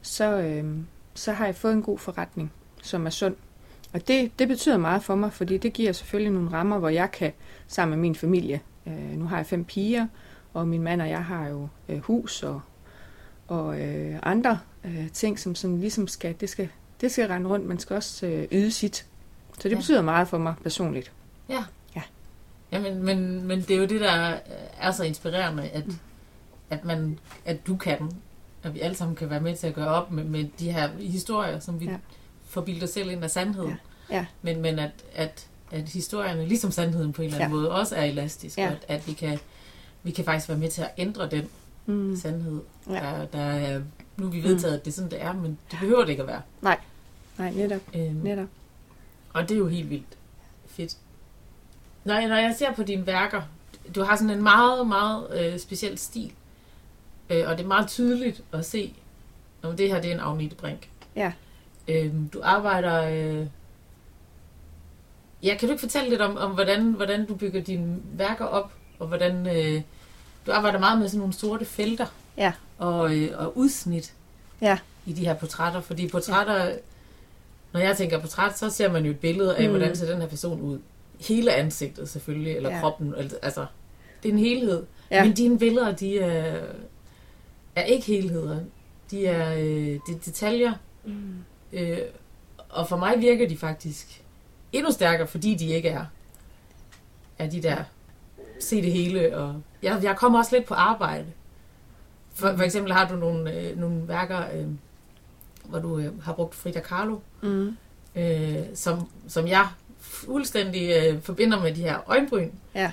så, 0.01 0.37
øh, 0.37 0.65
så 1.13 1.31
har 1.31 1.45
jeg 1.45 1.55
fået 1.55 1.73
en 1.73 1.81
god 1.81 1.97
forretning, 1.97 2.51
som 2.81 3.05
er 3.05 3.09
sund. 3.09 3.35
Og 3.93 4.07
det, 4.07 4.39
det 4.39 4.47
betyder 4.47 4.77
meget 4.77 5.03
for 5.03 5.15
mig, 5.15 5.33
fordi 5.33 5.57
det 5.57 5.73
giver 5.73 5.91
selvfølgelig 5.91 6.33
nogle 6.33 6.51
rammer, 6.51 6.77
hvor 6.77 6.89
jeg 6.89 7.11
kan 7.11 7.31
sammen 7.67 7.99
med 7.99 8.01
min 8.01 8.15
familie. 8.15 8.61
Øh, 8.87 9.17
nu 9.17 9.25
har 9.25 9.37
jeg 9.37 9.45
fem 9.45 9.63
piger, 9.63 10.07
og 10.53 10.67
min 10.67 10.81
mand 10.81 11.01
og 11.01 11.09
jeg 11.09 11.23
har 11.23 11.47
jo 11.47 11.67
øh, 11.89 11.99
hus 11.99 12.43
og, 12.43 12.61
og 13.51 13.79
øh, 13.81 14.19
andre 14.23 14.59
øh, 14.83 15.11
ting, 15.11 15.39
som 15.39 15.55
sådan 15.55 15.79
ligesom 15.79 16.07
skal, 16.07 16.35
det 16.39 16.49
skal, 16.49 16.69
det 17.01 17.11
skal 17.11 17.27
rende 17.27 17.49
rundt, 17.49 17.65
man 17.67 17.79
skal 17.79 17.95
også 17.95 18.25
øh, 18.25 18.47
yde 18.51 18.71
sit. 18.71 18.95
Så 19.53 19.63
det 19.63 19.71
Ja. 19.71 19.75
betyder 19.75 20.01
meget 20.01 20.27
for 20.27 20.37
mig 20.37 20.53
personligt. 20.63 21.11
Ja. 21.49 21.63
Ja. 21.95 22.01
ja 22.71 22.79
men, 22.79 23.03
men, 23.03 23.47
men 23.47 23.61
det 23.61 23.71
er 23.71 23.77
jo 23.77 23.85
det, 23.85 24.01
der 24.01 24.35
er 24.79 24.91
så 24.91 25.03
inspirerende, 25.03 25.63
at, 25.63 25.87
mm. 25.87 25.97
at, 26.69 26.85
man, 26.85 27.19
at 27.45 27.67
du 27.67 27.75
kan, 27.75 28.11
at 28.63 28.73
vi 28.73 28.79
alle 28.79 28.97
sammen 28.97 29.15
kan 29.15 29.29
være 29.29 29.41
med 29.41 29.55
til 29.55 29.67
at 29.67 29.73
gøre 29.73 29.87
op 29.87 30.11
med, 30.11 30.23
med 30.23 30.45
de 30.59 30.71
her 30.71 30.89
historier, 30.99 31.59
som 31.59 31.79
vi 31.79 31.85
ja. 31.85 31.91
Ja. 31.91 31.97
forbilder 32.45 32.83
os 32.83 32.89
selv 32.89 33.11
ind 33.11 33.23
af 33.23 33.31
sandhed. 33.31 33.65
Ja. 33.65 33.75
Ja. 34.15 34.25
Men, 34.41 34.61
men 34.61 34.79
at, 34.79 34.91
at, 35.15 35.47
at 35.71 35.89
historierne, 35.89 36.45
ligesom 36.47 36.71
sandheden 36.71 37.13
på 37.13 37.21
en 37.21 37.25
eller 37.25 37.39
anden 37.39 37.51
Ja. 37.51 37.55
måde, 37.61 37.71
også 37.71 37.95
er 37.95 38.03
elastisk, 38.03 38.57
Ja. 38.57 38.67
og 38.67 38.71
at, 38.71 38.85
at 38.87 39.07
vi, 39.07 39.13
kan, 39.13 39.39
vi 40.03 40.11
kan 40.11 40.25
faktisk 40.25 40.49
være 40.49 40.57
med 40.57 40.69
til 40.69 40.81
at 40.81 40.89
ændre 40.97 41.29
den 41.29 41.49
Mm. 41.85 42.15
sandhed. 42.15 42.61
Ja. 42.89 42.93
Der, 42.93 43.25
der 43.25 43.39
er, 43.39 43.81
nu 44.17 44.25
er 44.25 44.31
vi 44.31 44.43
vedtaget, 44.43 44.77
at 44.77 44.85
det 44.85 44.91
er 44.91 44.95
sådan, 44.95 45.11
det 45.11 45.21
er, 45.21 45.33
men 45.33 45.57
det 45.71 45.79
behøver 45.79 46.01
det 46.01 46.09
ikke 46.09 46.21
at 46.21 46.27
være. 46.27 46.41
Nej, 47.37 47.51
netop. 47.51 47.81
Øhm, 47.95 48.15
netop. 48.15 48.47
Og 49.33 49.49
det 49.49 49.51
er 49.51 49.59
jo 49.59 49.67
helt 49.67 49.89
vildt 49.89 50.17
fedt. 50.65 50.97
Når 52.03 52.13
jeg, 52.13 52.27
når 52.27 52.35
jeg 52.35 52.55
ser 52.57 52.73
på 52.73 52.83
dine 52.83 53.07
værker, 53.07 53.41
du 53.95 54.03
har 54.03 54.15
sådan 54.15 54.29
en 54.29 54.43
meget, 54.43 54.87
meget 54.87 55.27
øh, 55.39 55.59
speciel 55.59 55.97
stil. 55.97 56.31
Øh, 57.29 57.43
og 57.47 57.57
det 57.57 57.63
er 57.63 57.67
meget 57.67 57.87
tydeligt 57.87 58.43
at 58.51 58.65
se, 58.65 58.93
om 59.61 59.77
det 59.77 59.89
her 59.89 60.01
det 60.01 60.11
er 60.11 60.15
en 60.15 60.19
Agnete 60.19 60.55
Brink. 60.55 60.89
Ja. 61.15 61.31
Øhm, 61.87 62.29
du 62.29 62.41
arbejder... 62.43 63.09
Øh... 63.09 63.47
Ja, 65.43 65.57
kan 65.59 65.67
du 65.67 65.71
ikke 65.71 65.81
fortælle 65.81 66.09
lidt 66.09 66.21
om, 66.21 66.37
om 66.37 66.51
hvordan, 66.51 66.91
hvordan 66.91 67.25
du 67.25 67.35
bygger 67.35 67.61
dine 67.61 67.97
værker 68.13 68.45
op, 68.45 68.73
og 68.99 69.07
hvordan... 69.07 69.47
Øh... 69.47 69.81
Du 70.45 70.51
arbejder 70.51 70.79
meget 70.79 70.99
med 70.99 71.07
sådan 71.07 71.19
nogle 71.19 71.33
sorte 71.33 71.65
felter. 71.65 72.05
Ja. 72.37 72.53
Og, 72.77 73.17
øh, 73.17 73.29
og 73.37 73.57
udsnit. 73.57 74.13
Ja. 74.61 74.77
I 75.05 75.13
de 75.13 75.25
her 75.25 75.33
portrætter, 75.33 75.81
fordi 75.81 76.07
portrætter... 76.07 76.65
Ja. 76.65 76.71
Når 77.73 77.79
jeg 77.79 77.97
tænker 77.97 78.19
portræt, 78.19 78.57
så 78.59 78.69
ser 78.69 78.91
man 78.91 79.05
jo 79.05 79.11
et 79.11 79.19
billede 79.19 79.55
af, 79.57 79.63
Mm. 79.63 79.69
hvordan 79.69 79.95
ser 79.95 80.11
den 80.11 80.21
her 80.21 80.27
person 80.27 80.61
ud. 80.61 80.79
Hele 81.27 81.53
ansigtet 81.53 82.09
selvfølgelig, 82.09 82.55
eller 82.55 82.69
Ja. 82.69 82.79
kroppen. 82.79 83.13
al- 83.17 83.39
Altså, 83.41 83.65
det 84.23 84.29
er 84.29 84.33
en 84.33 84.39
helhed. 84.39 84.83
Ja. 85.11 85.23
Men 85.23 85.33
dine 85.33 85.59
billeder, 85.59 85.91
de 85.95 86.19
er, 86.19 86.61
er 87.75 87.83
ikke 87.83 88.05
helheder. 88.05 88.59
De 89.11 89.25
er, 89.27 89.53
øh, 89.53 89.59
det 90.07 90.15
er 90.15 90.19
detaljer. 90.25 90.73
Mm. 91.05 91.35
Øh, 91.73 91.97
og 92.69 92.89
for 92.89 92.97
mig 92.97 93.19
virker 93.21 93.47
de 93.47 93.57
faktisk 93.57 94.21
endnu 94.73 94.91
stærkere, 94.91 95.27
fordi 95.27 95.55
de 95.55 95.65
ikke 95.67 95.89
er, 95.89 96.05
er 97.39 97.49
de 97.49 97.61
der 97.63 97.83
se 98.63 98.81
det 98.81 98.91
hele. 98.91 99.37
Og 99.37 99.61
jeg, 99.83 99.99
jeg 100.03 100.15
kommer 100.17 100.39
også 100.39 100.55
lidt 100.55 100.67
på 100.67 100.73
arbejde. 100.73 101.25
For, 102.33 102.55
for 102.55 102.63
eksempel 102.63 102.93
har 102.93 103.07
du 103.07 103.15
nogle, 103.15 103.59
øh, 103.59 103.77
nogle 103.79 104.07
værker, 104.07 104.39
øh, 104.55 104.65
hvor 105.65 105.79
du 105.79 105.99
øh, 105.99 106.23
har 106.23 106.33
brugt 106.33 106.55
Frida 106.55 106.79
Kahlo, 106.79 107.17
Mm. 107.41 107.77
øh, 108.15 108.55
som, 108.75 109.09
som 109.27 109.47
jeg 109.47 109.67
fuldstændig 109.99 110.91
øh, 111.03 111.21
forbinder 111.21 111.61
med 111.61 111.73
de 111.75 111.81
her 111.81 112.09
øjenbryn. 112.09 112.49
Ja. 112.75 112.91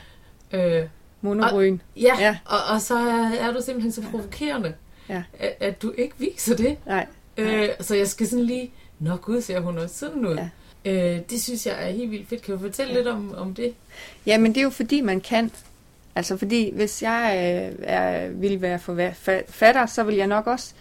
Øh, 0.53 0.89
Monobryn. 1.21 1.79
ja, 1.97 2.03
Ja. 2.19 2.25
ja. 2.25 2.39
Og, 2.45 2.59
og 2.75 2.81
så 2.81 2.95
er, 2.99 3.31
er 3.41 3.53
du 3.53 3.61
simpelthen 3.63 3.93
så 3.93 4.03
provokerende, 4.11 4.75
Ja. 5.09 5.23
at, 5.39 5.55
at 5.61 5.83
du 5.83 5.93
ikke 5.99 6.15
viser 6.19 6.57
det. 6.57 6.77
Nej. 6.87 7.07
Øh, 7.37 7.69
så 7.81 7.95
jeg 7.97 8.09
skal 8.09 8.27
sådan 8.29 8.45
lige, 8.45 8.73
nå 8.99 9.17
gud, 9.17 9.41
ser 9.41 9.61
hun 9.61 9.79
også 9.79 9.99
sådan 9.99 10.27
ud. 10.27 10.35
Ja. 10.35 10.49
Øh, 10.89 11.21
det 11.31 11.43
synes 11.43 11.67
jeg 11.67 11.89
er 11.89 11.91
helt 11.93 12.11
vildt 12.11 12.29
fedt. 12.29 12.43
Kan 12.43 12.55
du 12.55 12.61
fortælle 12.61 12.93
Ja. 12.93 12.99
lidt 12.99 13.09
om, 13.09 13.35
om 13.37 13.55
det? 13.55 13.75
Ja, 14.27 14.39
men 14.39 14.53
det 14.55 14.61
er 14.61 14.65
jo 14.65 14.71
fordi, 14.71 15.01
man 15.01 15.21
kan. 15.21 15.51
Altså 16.15 16.37
fordi 16.37 16.75
hvis 16.75 17.03
jeg 17.03 17.33
øh, 17.35 17.79
er, 17.83 18.29
vil 18.29 18.61
være 18.61 18.79
forfatter, 19.15 19.87
så 19.87 20.03
vil 20.03 20.17
jeg 20.17 20.27
nok 20.27 20.47
også 20.47 20.73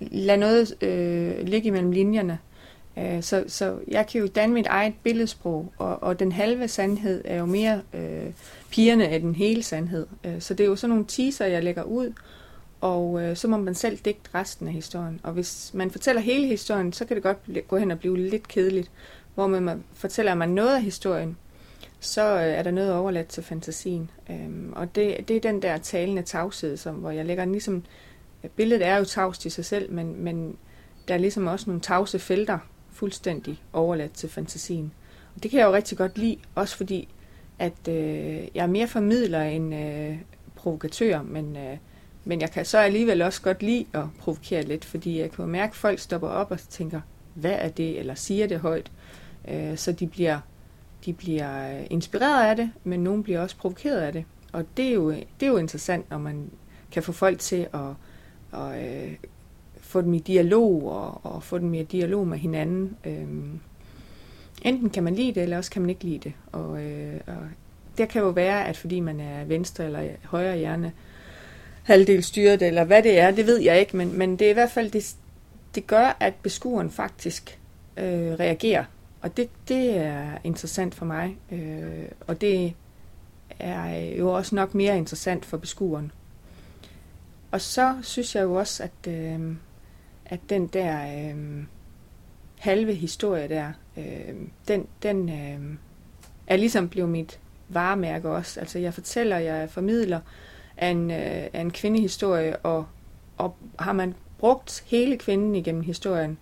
lade 0.00 0.38
noget 0.38 0.82
øh, 0.82 1.46
ligge 1.48 1.66
imellem 1.66 1.90
linjerne. 1.90 2.38
Øh, 2.98 3.22
så, 3.22 3.44
så 3.48 3.78
jeg 3.88 4.06
kan 4.06 4.20
jo 4.20 4.26
danne 4.26 4.54
mit 4.54 4.66
eget 4.66 4.94
billedsprog, 5.02 5.72
og, 5.78 6.02
og 6.02 6.18
den 6.18 6.32
halve 6.32 6.68
sandhed 6.68 7.22
er 7.24 7.38
jo 7.38 7.46
mere 7.46 7.80
øh, 7.94 8.26
pigerne 8.70 9.08
af 9.08 9.20
den 9.20 9.34
hele 9.34 9.62
sandhed. 9.62 10.06
Øh, 10.24 10.40
så 10.40 10.54
det 10.54 10.64
er 10.64 10.68
jo 10.68 10.76
sådan 10.76 10.90
nogle 10.90 11.04
teaser, 11.08 11.46
jeg 11.46 11.64
lægger 11.64 11.82
ud, 11.82 12.12
og 12.80 13.22
øh, 13.22 13.36
så 13.36 13.48
må 13.48 13.56
man 13.56 13.74
selv 13.74 13.98
digte 14.04 14.30
resten 14.34 14.66
af 14.68 14.72
historien. 14.74 15.20
Og 15.22 15.32
hvis 15.32 15.70
man 15.74 15.90
fortæller 15.90 16.22
hele 16.22 16.46
historien, 16.46 16.92
så 16.92 17.04
kan 17.04 17.14
det 17.14 17.22
godt 17.22 17.38
gå 17.68 17.76
hen 17.76 17.90
og 17.90 17.98
blive 17.98 18.18
lidt 18.18 18.48
kedeligt. 18.48 18.90
Hvor 19.34 19.46
man 19.46 19.84
fortæller 19.94 20.34
man 20.34 20.48
noget 20.48 20.74
af 20.74 20.82
historien, 20.82 21.36
så 22.00 22.34
øh, 22.34 22.42
er 22.42 22.62
der 22.62 22.70
noget 22.70 22.94
overladt 22.94 23.28
til 23.28 23.42
fantasien. 23.42 24.10
Øhm, 24.30 24.72
og 24.76 24.94
det, 24.94 25.28
det 25.28 25.36
er 25.36 25.40
den 25.40 25.62
der 25.62 25.78
talende 25.78 26.22
tavshed, 26.22 26.76
som, 26.76 26.94
hvor 26.94 27.10
jeg 27.10 27.24
lægger 27.24 27.44
ligesom... 27.44 27.84
Billedet 28.56 28.86
er 28.86 28.96
jo 28.96 29.04
tavst 29.04 29.46
i 29.46 29.50
sig 29.50 29.64
selv, 29.64 29.92
men, 29.92 30.24
men 30.24 30.56
der 31.08 31.14
er 31.14 31.18
ligesom 31.18 31.46
også 31.46 31.66
nogle 31.66 31.80
tavse 31.80 32.18
felter 32.18 32.58
fuldstændig 32.92 33.62
overladt 33.72 34.12
til 34.12 34.28
fantasien. 34.28 34.92
Og 35.36 35.42
det 35.42 35.50
kan 35.50 35.60
jeg 35.60 35.66
jo 35.66 35.72
rigtig 35.72 35.98
godt 35.98 36.18
lide, 36.18 36.36
også 36.54 36.76
fordi, 36.76 37.08
at 37.58 37.88
øh, 37.88 38.48
jeg 38.54 38.62
er 38.62 38.66
mere 38.66 38.86
formidler 38.86 39.42
end 39.42 39.74
øh, 39.74 40.16
provokatør, 40.54 41.22
men, 41.22 41.56
øh, 41.56 41.76
men 42.24 42.40
jeg 42.40 42.50
kan 42.50 42.64
så 42.64 42.78
alligevel 42.78 43.22
også 43.22 43.42
godt 43.42 43.62
lide 43.62 43.86
at 43.92 44.04
provokere 44.18 44.62
lidt, 44.62 44.84
fordi 44.84 45.20
jeg 45.20 45.30
kan 45.30 45.44
jo 45.44 45.50
mærke, 45.50 45.70
at 45.70 45.76
folk 45.76 45.98
stopper 45.98 46.28
op 46.28 46.50
og 46.50 46.58
tænker, 46.58 47.00
hvad 47.34 47.56
er 47.58 47.68
det, 47.68 47.98
eller 47.98 48.14
siger 48.14 48.46
det 48.46 48.60
højt, 48.60 48.92
øh, 49.48 49.76
så 49.76 49.92
de 49.92 50.06
bliver, 50.06 50.40
de 51.04 51.12
bliver 51.12 51.84
inspireret 51.90 52.50
af 52.50 52.56
det, 52.56 52.70
men 52.84 53.00
nogen 53.00 53.22
bliver 53.22 53.40
også 53.40 53.56
provokeret 53.56 54.00
af 54.00 54.12
det. 54.12 54.24
Og 54.52 54.64
det 54.76 54.88
er 54.88 54.94
jo, 54.94 55.10
det 55.10 55.42
er 55.42 55.46
jo 55.46 55.56
interessant, 55.56 56.10
når 56.10 56.18
man 56.18 56.50
kan 56.92 57.02
få 57.02 57.12
folk 57.12 57.38
til 57.38 57.66
at, 57.74 58.60
at 58.60 58.84
øh, 58.84 59.12
få 59.80 60.00
dem 60.00 60.14
i 60.14 60.18
dialog 60.18 60.90
og, 60.92 61.32
og 61.34 61.42
få 61.42 61.58
dem 61.58 61.74
i 61.74 61.82
dialog 61.82 62.28
med 62.28 62.38
hinanden. 62.38 62.96
Øh, 63.04 63.26
enten 64.62 64.90
kan 64.90 65.02
man 65.02 65.14
lide 65.14 65.34
det, 65.34 65.42
eller 65.42 65.56
også 65.56 65.70
kan 65.70 65.82
man 65.82 65.90
ikke 65.90 66.04
lide 66.04 66.18
det. 66.18 66.32
Og, 66.52 66.82
øh, 66.82 67.20
og 67.26 67.36
det 67.98 68.08
kan 68.08 68.22
jo 68.22 68.28
være, 68.28 68.66
at 68.66 68.76
fordi 68.76 69.00
man 69.00 69.20
er 69.20 69.44
venstre 69.44 69.84
eller 69.84 70.08
højre 70.24 70.56
hjerne, 70.56 70.92
halvdel 71.82 72.22
styret, 72.22 72.62
eller 72.62 72.84
hvad 72.84 73.02
det 73.02 73.18
er, 73.18 73.30
det 73.30 73.46
ved 73.46 73.58
jeg 73.58 73.80
ikke, 73.80 73.96
men, 73.96 74.18
men 74.18 74.36
det 74.36 74.46
er 74.46 74.50
i 74.50 74.54
hvert 74.54 74.70
fald, 74.70 74.90
det, 74.90 75.16
det 75.74 75.86
gør, 75.86 76.16
at 76.20 76.34
beskueren 76.42 76.90
faktisk 76.90 77.58
øh, 77.96 78.32
reagerer. 78.32 78.84
Og 79.20 79.36
det, 79.36 79.48
det 79.68 79.96
er 79.96 80.38
interessant 80.44 80.94
for 80.94 81.04
mig, 81.04 81.36
øh, 81.52 82.08
og 82.26 82.40
det 82.40 82.74
er 83.58 84.16
jo 84.16 84.30
også 84.32 84.54
nok 84.54 84.74
mere 84.74 84.98
interessant 84.98 85.44
for 85.44 85.56
beskueren. 85.56 86.12
Og 87.50 87.60
så 87.60 87.96
synes 88.02 88.34
jeg 88.34 88.42
jo 88.42 88.54
også, 88.54 88.82
at, 88.82 89.12
øh, 89.12 89.56
at 90.26 90.40
den 90.48 90.66
der 90.66 91.28
øh, 91.30 91.64
halve 92.58 92.94
historie 92.94 93.48
der, 93.48 93.72
øh, 93.96 94.34
den, 94.68 94.86
den 95.02 95.28
øh, 95.28 95.76
er 96.46 96.56
ligesom 96.56 96.88
blevet 96.88 97.10
mit 97.10 97.40
varemærke 97.68 98.28
også. 98.28 98.60
Altså 98.60 98.78
jeg 98.78 98.94
fortæller, 98.94 99.38
jeg 99.38 99.70
formidler 99.70 100.20
af 100.76 100.88
en, 100.88 101.10
øh, 101.10 101.46
af 101.52 101.60
en 101.60 101.70
kvindehistorie, 101.70 102.56
og, 102.56 102.86
og 103.36 103.56
har 103.78 103.92
man 103.92 104.14
brugt 104.38 104.84
hele 104.86 105.18
kvinden 105.18 105.54
igennem 105.54 105.82
historien? 105.82 106.38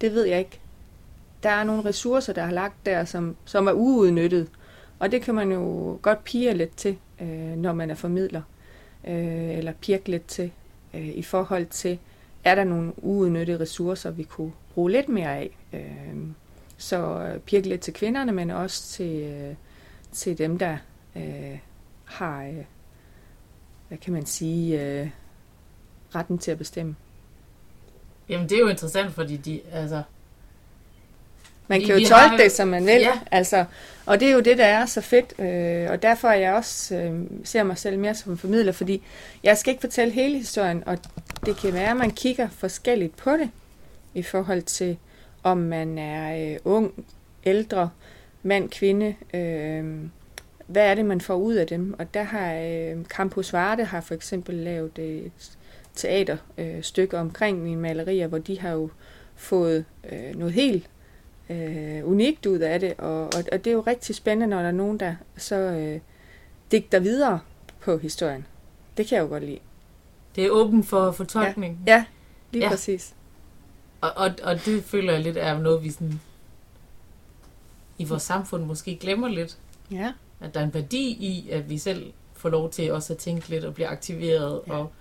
Det 0.00 0.14
ved 0.14 0.24
jeg 0.24 0.38
ikke. 0.38 0.60
Der 1.44 1.50
er 1.50 1.64
nogle 1.64 1.84
ressourcer, 1.84 2.32
der 2.32 2.44
har 2.44 2.52
lagt 2.52 2.86
der, 2.86 3.04
som, 3.04 3.36
som 3.44 3.66
er 3.66 3.72
uudnyttet. 3.72 4.48
Og 4.98 5.12
det 5.12 5.22
kan 5.22 5.34
man 5.34 5.52
jo 5.52 5.98
godt 6.02 6.24
pige 6.24 6.54
lidt 6.54 6.76
til, 6.76 6.98
øh, 7.20 7.56
når 7.56 7.72
man 7.72 7.90
er 7.90 7.94
formidler. 7.94 8.42
Øh, 9.06 9.58
eller 9.58 9.72
pirke 9.72 10.10
lidt 10.10 10.26
til 10.26 10.52
øh, 10.94 11.08
i 11.08 11.22
forhold 11.22 11.66
til, 11.66 11.98
er 12.44 12.54
der 12.54 12.64
nogle 12.64 12.92
uudnyttede 12.96 13.60
ressourcer, 13.60 14.10
vi 14.10 14.22
kunne 14.22 14.52
bruge 14.74 14.90
lidt 14.90 15.08
mere 15.08 15.36
af. 15.36 15.56
Øh, 15.72 16.16
så 16.76 17.30
pirke 17.46 17.68
lidt 17.68 17.80
til 17.80 17.94
kvinderne, 17.94 18.32
men 18.32 18.50
også 18.50 18.82
til, 18.88 19.22
øh, 19.22 19.54
til 20.12 20.38
dem, 20.38 20.58
der 20.58 20.76
øh, 21.16 21.58
har, 22.04 22.44
øh, 22.44 22.64
hvad 23.88 23.98
kan 23.98 24.12
man 24.12 24.26
sige, 24.26 24.82
øh, 24.82 25.10
retten 26.14 26.38
til 26.38 26.50
at 26.50 26.58
bestemme. 26.58 26.96
Jamen 28.28 28.48
det 28.48 28.56
er 28.56 28.60
jo 28.60 28.68
interessant, 28.68 29.12
fordi 29.12 29.36
de, 29.36 29.60
altså, 29.72 30.02
man 31.68 31.80
kan 31.80 31.98
jo 31.98 32.08
tolke 32.08 32.42
det, 32.42 32.52
som 32.52 32.68
man 32.68 32.86
vil. 32.86 33.00
Ja. 33.00 33.12
Altså, 33.30 33.64
og 34.06 34.20
det 34.20 34.28
er 34.28 34.32
jo 34.32 34.40
det, 34.40 34.58
der 34.58 34.64
er 34.64 34.86
så 34.86 35.00
fedt. 35.00 35.34
Øh, 35.38 35.90
og 35.90 36.02
derfor 36.02 36.28
er 36.28 36.34
jeg 36.34 36.54
også 36.54 36.96
øh, 36.96 37.20
ser 37.44 37.62
mig 37.62 37.78
selv 37.78 37.98
mere 37.98 38.14
som 38.14 38.38
formidler, 38.38 38.72
fordi 38.72 39.02
jeg 39.42 39.58
skal 39.58 39.70
ikke 39.70 39.80
fortælle 39.80 40.14
hele 40.14 40.38
historien, 40.38 40.82
og 40.86 40.98
det 41.46 41.56
kan 41.56 41.72
være, 41.72 41.90
at 41.90 41.96
man 41.96 42.10
kigger 42.10 42.48
forskelligt 42.48 43.16
på 43.16 43.30
det, 43.30 43.50
i 44.14 44.22
forhold 44.22 44.62
til, 44.62 44.96
om 45.42 45.58
man 45.58 45.98
er 45.98 46.52
øh, 46.52 46.58
ung, 46.64 47.04
ældre, 47.44 47.90
mand, 48.42 48.70
kvinde. 48.70 49.14
Øh, 49.34 49.84
hvad 50.66 50.86
er 50.86 50.94
det, 50.94 51.04
man 51.04 51.20
får 51.20 51.34
ud 51.34 51.54
af 51.54 51.66
dem? 51.66 51.94
Og 51.98 52.14
der 52.14 52.22
har 52.22 52.54
øh, 52.54 53.04
Campus 53.04 53.52
Varde 53.52 53.84
har 53.84 54.00
for 54.00 54.14
eksempel 54.14 54.54
lavet 54.54 54.98
et 54.98 55.32
teaterstykke 55.94 57.16
øh, 57.16 57.20
omkring 57.20 57.62
mine 57.62 57.80
malerier, 57.80 58.26
hvor 58.26 58.38
de 58.38 58.60
har 58.60 58.70
jo 58.70 58.90
fået 59.36 59.84
øh, 60.12 60.38
noget 60.38 60.54
helt 60.54 60.86
øh, 61.50 62.08
unikt 62.08 62.46
ud 62.46 62.58
af 62.58 62.80
det, 62.80 62.94
og, 62.98 63.24
og, 63.24 63.44
og 63.52 63.64
det 63.64 63.66
er 63.66 63.72
jo 63.72 63.80
rigtig 63.80 64.14
spændende, 64.14 64.46
når 64.46 64.62
der 64.62 64.68
er 64.68 64.72
nogen, 64.72 65.00
der 65.00 65.14
så 65.36 65.56
øh, 65.56 66.00
digter 66.70 66.98
videre 66.98 67.40
på 67.80 67.98
historien. 67.98 68.46
Det 68.96 69.06
kan 69.06 69.16
jeg 69.16 69.22
jo 69.22 69.28
godt 69.28 69.44
lide. 69.44 69.58
Det 70.36 70.44
er 70.44 70.50
åben 70.50 70.84
for 70.84 71.12
fortolkning. 71.12 71.80
Ja, 71.86 71.92
ja 71.92 72.04
lige 72.52 72.64
ja. 72.64 72.70
præcis. 72.70 73.14
Og, 74.00 74.10
og, 74.16 74.30
og 74.42 74.64
det 74.64 74.84
føler 74.84 75.12
jeg 75.12 75.22
lidt 75.22 75.36
er 75.36 75.58
noget, 75.58 75.84
vi 75.84 75.90
sådan 75.90 76.20
i 77.98 78.04
vores 78.04 78.22
samfund 78.22 78.64
måske 78.64 78.96
glemmer 78.96 79.28
lidt. 79.28 79.58
Ja. 79.90 80.12
At 80.40 80.54
der 80.54 80.60
er 80.60 80.64
en 80.64 80.74
værdi 80.74 81.08
i, 81.08 81.50
at 81.50 81.70
vi 81.70 81.78
selv 81.78 82.12
får 82.32 82.48
lov 82.48 82.70
til 82.70 82.92
også 82.92 83.12
at 83.12 83.18
tænke 83.18 83.48
lidt 83.48 83.64
og 83.64 83.74
blive 83.74 83.88
aktiveret, 83.88 84.60
ja. 84.66 84.72
og, 84.72 84.92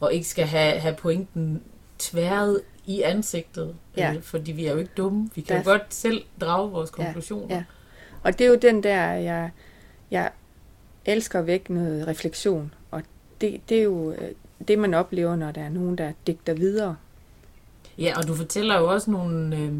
og 0.00 0.14
ikke 0.14 0.28
skal 0.28 0.46
have, 0.46 0.78
have 0.78 0.94
pointen 0.94 1.62
tværet 1.98 2.62
i 2.86 3.02
ansigtet, 3.02 3.76
ja. 3.96 4.14
øh, 4.14 4.22
fordi 4.22 4.52
vi 4.52 4.66
er 4.66 4.72
jo 4.72 4.78
ikke 4.78 4.90
dumme. 4.96 5.30
Vi 5.34 5.40
kan 5.40 5.56
der... 5.56 5.62
jo 5.62 5.70
godt 5.70 5.94
selv 5.94 6.24
drage 6.40 6.70
vores 6.70 6.90
konklusioner. 6.90 7.54
Ja. 7.54 7.54
Ja. 7.54 7.64
Og 8.22 8.38
det 8.38 8.44
er 8.44 8.48
jo 8.48 8.56
den 8.62 8.82
der, 8.82 9.02
jeg, 9.12 9.50
jeg 10.10 10.30
elsker 11.04 11.40
væk 11.40 11.70
noget 11.70 12.06
refleksion, 12.06 12.74
og 12.90 13.02
det, 13.40 13.60
det 13.68 13.78
er 13.78 13.82
jo 13.82 14.12
øh, 14.12 14.30
det, 14.68 14.78
man 14.78 14.94
oplever, 14.94 15.36
når 15.36 15.50
der 15.50 15.60
er 15.60 15.68
nogen, 15.68 15.98
der 15.98 16.12
digter 16.26 16.54
videre. 16.54 16.96
Ja, 17.98 18.18
og 18.18 18.28
du 18.28 18.34
fortæller 18.34 18.78
jo 18.78 18.92
også 18.92 19.10
nogle, 19.10 19.56
øh, 19.56 19.72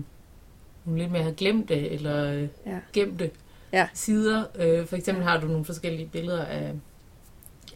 nogle 0.85 1.03
lidt 1.03 1.13
mere 1.13 1.33
glemte 1.33 1.91
eller 1.91 2.33
øh, 2.33 2.49
ja. 2.67 2.79
gemte 2.93 3.31
ja. 3.73 3.89
sider. 3.95 4.45
Øh, 4.55 4.87
for 4.87 4.97
eksempel 4.97 5.23
ja. 5.23 5.31
har 5.31 5.41
du 5.41 5.47
nogle 5.47 5.65
forskellige 5.65 6.09
billeder 6.13 6.45
af, 6.45 6.75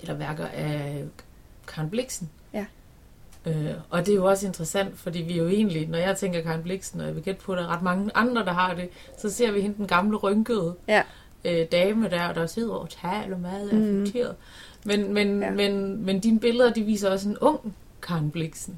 eller 0.01 0.15
værker 0.15 0.47
af 0.47 1.05
Karen 1.67 1.91
Bliksen. 1.91 2.31
Øh, 3.47 3.71
og 3.91 4.07
det 4.07 4.13
er 4.13 4.17
jo 4.17 4.25
også 4.25 4.47
interessant, 4.47 4.99
fordi 4.99 5.23
vi 5.23 5.39
jo 5.39 5.49
egentlig, 5.49 5.89
når 5.89 5.99
jeg 5.99 6.17
tænker 6.17 6.41
Karen 6.41 6.63
Bliksen, 6.63 7.01
og 7.01 7.07
jeg 7.07 7.15
vil 7.15 7.23
gætte 7.23 7.41
på, 7.41 7.53
at 7.53 7.59
der 7.59 7.65
er 7.65 7.69
ret 7.69 7.83
mange 7.83 8.11
andre, 8.15 8.45
der 8.45 8.53
har 8.53 8.75
det, 8.75 8.89
så 9.19 9.31
ser 9.31 9.53
vi 9.53 9.61
hende 9.61 9.77
den 9.77 9.87
gamle 9.87 10.17
rynkede 10.17 10.75
ja. 10.89 11.03
øh, 11.45 11.67
dame 11.73 12.11
der, 12.11 12.33
der 12.33 12.47
sidder 12.47 12.75
og 12.75 12.89
taler 12.91 13.39
meget 13.39 13.73
mm. 13.73 14.07
Men, 14.85 15.15
men, 15.15 15.43
ja. 15.43 15.51
men, 15.51 16.05
men 16.05 16.21
dine 16.21 16.41
billeder, 16.41 16.73
de 16.73 16.83
viser 16.83 17.11
også 17.11 17.29
en 17.29 17.39
ung 17.39 17.75
Karen 18.03 18.31
Bliksen. 18.31 18.77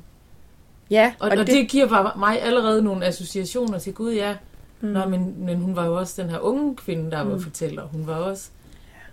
Ja. 0.91 1.15
Og, 1.19 1.31
og, 1.31 1.31
og 1.31 1.47
det, 1.47 1.47
det 1.47 1.69
giver 1.69 1.89
bare 1.89 2.13
mig 2.19 2.43
allerede 2.43 2.83
nogle 2.83 3.07
associationer 3.07 3.79
til, 3.79 3.95
gud 3.95 4.13
ja, 4.13 4.37
mm. 4.81 4.89
Nå, 4.89 5.05
men, 5.05 5.35
men 5.39 5.57
hun 5.57 5.77
var 5.77 5.87
jo 5.87 5.99
også 5.99 6.23
den 6.23 6.31
her 6.31 6.39
unge 6.39 6.77
kvinde, 6.77 7.11
der 7.11 7.25
mm. 7.25 7.31
var 7.31 7.39
fortæller. 7.39 7.83
Hun 7.83 8.07
var 8.07 8.15
også 8.15 8.51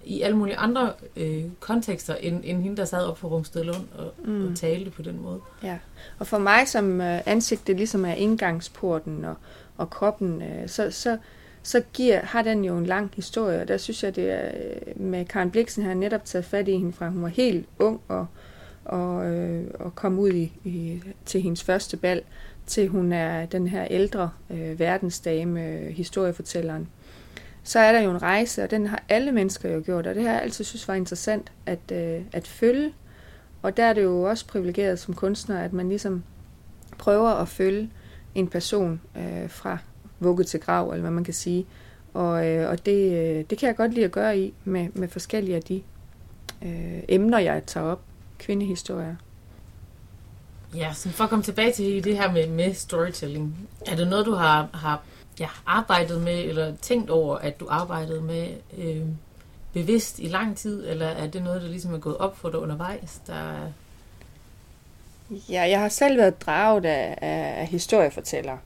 i 0.05 0.21
alle 0.21 0.37
mulige 0.37 0.57
andre 0.57 0.93
øh, 1.15 1.43
kontekster, 1.59 2.15
end, 2.15 2.41
end 2.43 2.61
hende, 2.61 2.77
der 2.77 2.85
sad 2.85 3.05
op 3.05 3.17
på 3.17 3.27
Rungsted 3.27 3.63
Lund 3.63 3.87
og, 3.97 4.13
mm. 4.25 4.47
og 4.47 4.55
talte 4.55 4.91
på 4.91 5.01
den 5.01 5.21
måde. 5.21 5.39
Ja, 5.63 5.77
og 6.19 6.27
for 6.27 6.37
mig 6.37 6.67
som 6.67 7.01
øh, 7.01 7.19
ansigtet 7.25 7.75
ligesom 7.75 8.05
er 8.05 8.13
indgangsporten 8.13 9.25
og, 9.25 9.35
og 9.77 9.89
kroppen, 9.89 10.41
øh, 10.41 10.69
så, 10.69 10.91
så, 10.91 11.17
så 11.63 11.81
giver, 11.93 12.19
har 12.19 12.41
den 12.41 12.65
jo 12.65 12.77
en 12.77 12.85
lang 12.85 13.11
historie, 13.15 13.61
og 13.61 13.67
der 13.67 13.77
synes 13.77 14.03
jeg, 14.03 14.15
det 14.15 14.31
er 14.31 14.47
øh, 14.47 15.01
med 15.01 15.25
Karen 15.25 15.51
Bliksen 15.51 15.83
har 15.83 15.93
netop 15.93 16.25
taget 16.25 16.45
fat 16.45 16.67
i 16.67 16.71
hende 16.71 16.93
fra, 16.93 17.09
hun 17.09 17.21
var 17.21 17.29
helt 17.29 17.65
ung 17.79 18.01
og, 18.07 18.25
og, 18.85 19.25
øh, 19.25 19.63
og 19.73 19.95
kom 19.95 20.19
ud 20.19 20.31
i, 20.31 20.51
i, 20.63 21.01
til 21.25 21.41
hendes 21.41 21.63
første 21.63 21.97
bal, 21.97 22.21
til 22.67 22.87
hun 22.87 23.13
er 23.13 23.45
den 23.45 23.67
her 23.67 23.87
ældre 23.89 24.29
øh, 24.49 24.79
verdensdame, 24.79 25.67
øh, 25.67 25.89
historiefortælleren 25.89 26.87
så 27.63 27.79
er 27.79 27.91
der 27.91 28.01
jo 28.01 28.11
en 28.11 28.21
rejse, 28.21 28.63
og 28.63 28.71
den 28.71 28.87
har 28.87 29.03
alle 29.09 29.31
mennesker 29.31 29.69
jo 29.69 29.81
gjort, 29.85 30.07
og 30.07 30.15
det 30.15 30.23
har 30.23 30.31
jeg 30.31 30.41
altid 30.41 30.65
synes 30.65 30.87
var 30.87 30.93
interessant 30.93 31.51
at, 31.65 31.91
øh, 31.91 32.21
at 32.31 32.47
følge. 32.47 32.93
Og 33.61 33.77
der 33.77 33.83
er 33.83 33.93
det 33.93 34.03
jo 34.03 34.23
også 34.23 34.47
privilegeret 34.47 34.99
som 34.99 35.13
kunstner, 35.13 35.59
at 35.59 35.73
man 35.73 35.89
ligesom 35.89 36.23
prøver 36.97 37.29
at 37.29 37.47
følge 37.47 37.89
en 38.35 38.47
person 38.47 39.01
øh, 39.17 39.49
fra 39.49 39.77
vugge 40.19 40.43
til 40.43 40.59
grav, 40.59 40.89
eller 40.89 41.01
hvad 41.01 41.11
man 41.11 41.23
kan 41.23 41.33
sige. 41.33 41.65
Og, 42.13 42.47
øh, 42.47 42.69
og 42.69 42.85
det, 42.85 43.11
øh, 43.13 43.45
det 43.49 43.57
kan 43.57 43.67
jeg 43.67 43.75
godt 43.75 43.93
lide 43.93 44.05
at 44.05 44.11
gøre 44.11 44.39
i 44.39 44.53
med, 44.63 44.87
med 44.93 45.07
forskellige 45.07 45.55
af 45.55 45.61
de 45.61 45.81
øh, 46.61 47.03
emner, 47.09 47.39
jeg 47.39 47.63
tager 47.65 47.85
op. 47.85 48.01
Kvindehistorier. 48.39 49.15
Ja, 50.75 50.93
så 50.93 51.09
for 51.09 51.23
at 51.23 51.29
komme 51.29 51.43
tilbage 51.43 51.71
til 51.71 52.03
det 52.03 52.17
her 52.17 52.31
med, 52.31 52.47
med 52.47 52.73
storytelling. 52.73 53.69
Er 53.87 53.95
det 53.95 54.07
noget, 54.07 54.25
du 54.25 54.33
har, 54.33 54.69
har 54.73 55.01
ja, 55.39 55.47
arbejdet 55.65 56.21
med, 56.21 56.39
eller 56.39 56.75
tænkt 56.81 57.09
over, 57.09 57.37
at 57.37 57.59
du 57.59 57.67
arbejdede 57.69 58.21
med 58.21 58.47
øh, 58.77 59.01
bevidst 59.73 60.19
i 60.19 60.27
lang 60.27 60.57
tid, 60.57 60.89
eller 60.89 61.07
er 61.07 61.27
det 61.27 61.43
noget, 61.43 61.61
der 61.61 61.67
ligesom 61.67 61.93
er 61.93 61.97
gået 61.97 62.17
op 62.17 62.37
for 62.37 62.49
dig 62.49 62.59
undervejs? 62.59 63.21
Der... 63.27 63.71
Ja, 65.49 65.61
jeg 65.61 65.79
har 65.79 65.89
selv 65.89 66.17
været 66.17 66.41
draget 66.41 66.85
af, 66.85 67.17
af, 67.21 67.59
af 67.61 67.67
historiefortæller. 67.67 68.57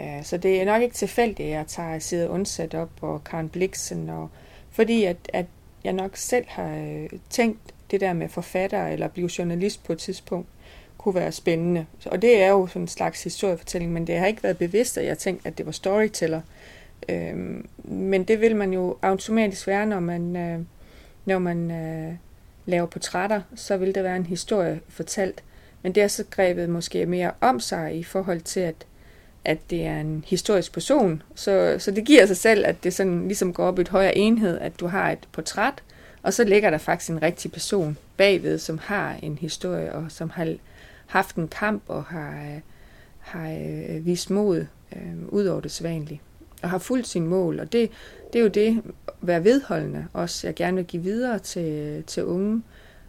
Øh, 0.00 0.24
så 0.24 0.36
det 0.36 0.60
er 0.60 0.64
nok 0.64 0.82
ikke 0.82 0.94
tilfældigt, 0.94 1.46
at 1.46 1.54
jeg 1.54 1.66
tager 1.66 1.98
Sidde 1.98 2.30
Undsat 2.30 2.74
op 2.74 2.90
og 3.00 3.24
Karen 3.24 3.48
Bliksen, 3.48 4.10
og, 4.10 4.28
fordi 4.70 5.04
at, 5.04 5.16
at 5.32 5.46
jeg 5.84 5.92
nok 5.92 6.16
selv 6.16 6.44
har 6.48 6.76
øh, 6.76 7.10
tænkt 7.30 7.60
det 7.90 8.00
der 8.00 8.12
med 8.12 8.28
forfatter 8.28 8.86
eller 8.86 9.08
blive 9.08 9.30
journalist 9.38 9.84
på 9.84 9.92
et 9.92 9.98
tidspunkt 9.98 10.48
kunne 11.00 11.14
være 11.14 11.32
spændende. 11.32 11.86
Og 12.06 12.22
det 12.22 12.42
er 12.42 12.48
jo 12.48 12.66
sådan 12.66 12.82
en 12.82 12.88
slags 12.88 13.24
historiefortælling, 13.24 13.92
men 13.92 14.06
det 14.06 14.18
har 14.18 14.26
ikke 14.26 14.42
været 14.42 14.58
bevidst, 14.58 14.98
at 14.98 15.06
jeg 15.06 15.18
tænkte, 15.18 15.48
at 15.48 15.58
det 15.58 15.66
var 15.66 15.72
storyteller. 15.72 16.40
Øhm, 17.08 17.68
men 17.84 18.24
det 18.24 18.40
vil 18.40 18.56
man 18.56 18.72
jo 18.72 18.96
automatisk 19.02 19.66
være, 19.66 19.86
når 19.86 20.00
man, 20.00 20.36
øh, 20.36 20.58
når 21.24 21.38
man 21.38 21.70
øh, 21.70 22.14
laver 22.66 22.86
portrætter, 22.86 23.40
så 23.54 23.76
vil 23.76 23.94
der 23.94 24.02
være 24.02 24.16
en 24.16 24.26
historie 24.26 24.80
fortalt. 24.88 25.42
Men 25.82 25.94
det 25.94 26.02
er 26.02 26.08
så 26.08 26.24
grebet 26.30 26.68
måske 26.68 27.06
mere 27.06 27.30
om 27.40 27.60
sig 27.60 27.96
i 27.98 28.04
forhold 28.04 28.40
til, 28.40 28.60
at, 28.60 28.86
at 29.44 29.58
det 29.70 29.86
er 29.86 30.00
en 30.00 30.24
historisk 30.26 30.72
person. 30.72 31.22
Så, 31.34 31.76
så 31.78 31.90
det 31.90 32.04
giver 32.04 32.26
sig 32.26 32.36
selv, 32.36 32.66
at 32.66 32.84
det 32.84 32.94
sådan 32.94 33.26
ligesom 33.26 33.52
går 33.52 33.64
op 33.64 33.78
i 33.78 33.82
et 33.82 33.88
højere 33.88 34.16
enhed, 34.16 34.58
at 34.58 34.80
du 34.80 34.86
har 34.86 35.10
et 35.10 35.28
portræt, 35.32 35.82
og 36.22 36.34
så 36.34 36.44
ligger 36.44 36.70
der 36.70 36.78
faktisk 36.78 37.10
en 37.10 37.22
rigtig 37.22 37.52
person 37.52 37.98
bagved, 38.16 38.58
som 38.58 38.78
har 38.78 39.16
en 39.22 39.38
historie, 39.38 39.92
og 39.92 40.04
som 40.08 40.30
har 40.30 40.56
haft 41.10 41.36
en 41.36 41.48
kamp 41.48 41.82
og 41.88 42.04
har, 42.04 42.60
har 43.18 43.50
øh, 43.50 44.06
vist 44.06 44.30
mod 44.30 44.66
øh, 44.96 45.28
ud 45.28 45.46
over 45.46 45.60
det 45.60 45.70
sædvanlige. 45.70 46.20
Og 46.62 46.70
har 46.70 46.78
fulgt 46.78 47.06
sin 47.06 47.26
mål. 47.26 47.60
Og 47.60 47.72
det, 47.72 47.90
det 48.32 48.38
er 48.38 48.42
jo 48.42 48.48
det, 48.48 48.82
at 49.08 49.14
være 49.20 49.44
vedholdende 49.44 50.06
også, 50.12 50.46
jeg 50.46 50.54
gerne 50.54 50.76
vil 50.76 50.86
give 50.86 51.02
videre 51.02 51.38
til, 51.38 52.02
til 52.06 52.24
unge 52.24 52.62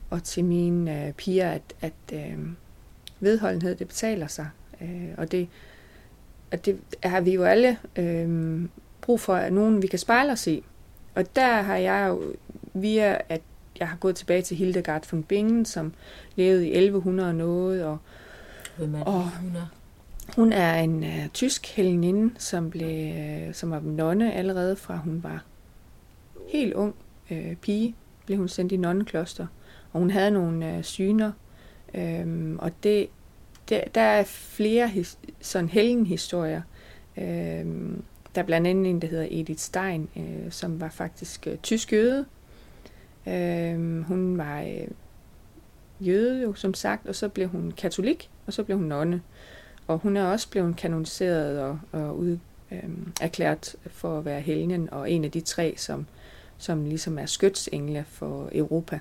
og 0.09 0.23
til 0.23 0.45
mine 0.45 1.07
øh, 1.07 1.13
piger, 1.13 1.51
at, 1.51 1.61
at 1.81 1.93
øh, 2.13 2.37
vedholdenhed, 3.19 3.75
det 3.75 3.87
betaler 3.87 4.27
sig. 4.27 4.49
Øh, 4.81 5.09
og 5.17 5.31
det, 5.31 5.47
at 6.51 6.65
det 6.65 6.79
har 7.03 7.21
vi 7.21 7.33
jo 7.33 7.43
alle 7.43 7.77
øh, 7.95 8.61
brug 9.01 9.19
for, 9.19 9.33
at 9.35 9.53
nogen 9.53 9.81
vi 9.81 9.87
kan 9.87 9.99
spejle 9.99 10.31
os 10.31 10.47
i. 10.47 10.63
Og 11.15 11.35
der 11.35 11.61
har 11.61 11.77
jeg 11.77 12.07
jo 12.09 12.23
via, 12.73 13.17
at 13.29 13.41
jeg 13.81 13.89
har 13.89 13.97
gået 13.97 14.15
tilbage 14.15 14.41
til 14.41 14.57
Hildegard 14.57 15.07
von 15.11 15.23
Bingen, 15.23 15.65
som 15.65 15.93
levede 16.35 16.67
i 16.67 16.71
1100 16.71 17.33
noget. 17.33 17.85
Og, 17.85 17.97
Hvem 18.77 18.95
er 18.95 19.03
og 19.03 19.29
hun 19.29 19.55
er? 19.55 19.65
Hun 20.35 20.53
er 20.53 20.75
en 20.75 21.03
uh, 21.03 21.27
tysk 21.33 21.75
helgeninde, 21.75 22.33
som, 22.37 22.69
blev, 22.69 23.13
uh, 23.47 23.53
som 23.53 23.71
var 23.71 23.79
nonne 23.79 24.33
allerede 24.33 24.75
fra 24.75 24.97
hun 24.97 25.23
var 25.23 25.45
helt 26.49 26.73
ung 26.73 26.95
uh, 27.31 27.55
pige, 27.61 27.95
blev 28.25 28.37
hun 28.37 28.47
sendt 28.47 28.71
i 28.71 28.77
nonnekloster. 28.77 29.47
Og 29.93 29.99
hun 29.99 30.09
havde 30.09 30.31
nogle 30.31 30.77
uh, 30.77 30.83
syner, 30.83 31.31
um, 31.93 32.59
og 32.59 32.71
det, 32.83 33.07
det, 33.69 33.83
der 33.95 34.01
er 34.01 34.23
flere 34.23 34.87
his, 34.87 35.17
sådan 35.41 35.69
helgenhistorier. 35.69 36.61
Um, 37.17 38.03
der 38.35 38.41
er 38.41 38.45
blandt 38.45 38.67
andet 38.67 38.89
en, 38.89 39.01
der 39.01 39.07
hedder 39.07 39.27
Edith 39.31 39.59
Stein, 39.59 40.09
uh, 40.15 40.23
som 40.49 40.81
var 40.81 40.89
faktisk 40.89 41.47
uh, 41.51 41.57
tysk 41.57 41.93
jøde, 41.93 42.25
Øh, 43.27 44.01
hun 44.01 44.37
var 44.37 44.61
øh, 44.61 44.87
jøde 45.99 46.41
jo, 46.41 46.53
som 46.53 46.73
sagt, 46.73 47.07
og 47.07 47.15
så 47.15 47.29
blev 47.29 47.47
hun 47.47 47.73
katolik, 47.77 48.29
og 48.47 48.53
så 48.53 48.63
blev 48.63 48.77
hun 48.77 48.87
nonne. 48.87 49.21
Og 49.87 49.97
hun 49.97 50.17
er 50.17 50.25
også 50.25 50.49
blevet 50.49 50.77
kanoniseret 50.77 51.59
og, 51.59 51.79
og 51.91 52.17
ud, 52.17 52.37
øh, 52.71 52.89
erklæret 53.21 53.75
for 53.87 54.17
at 54.17 54.25
være 54.25 54.41
helgen, 54.41 54.89
og 54.89 55.11
en 55.11 55.25
af 55.25 55.31
de 55.31 55.41
tre, 55.41 55.73
som, 55.77 56.05
som 56.57 56.85
ligesom 56.85 57.19
er 57.19 57.25
skytsengle 57.25 58.05
for 58.07 58.49
Europa, 58.51 58.99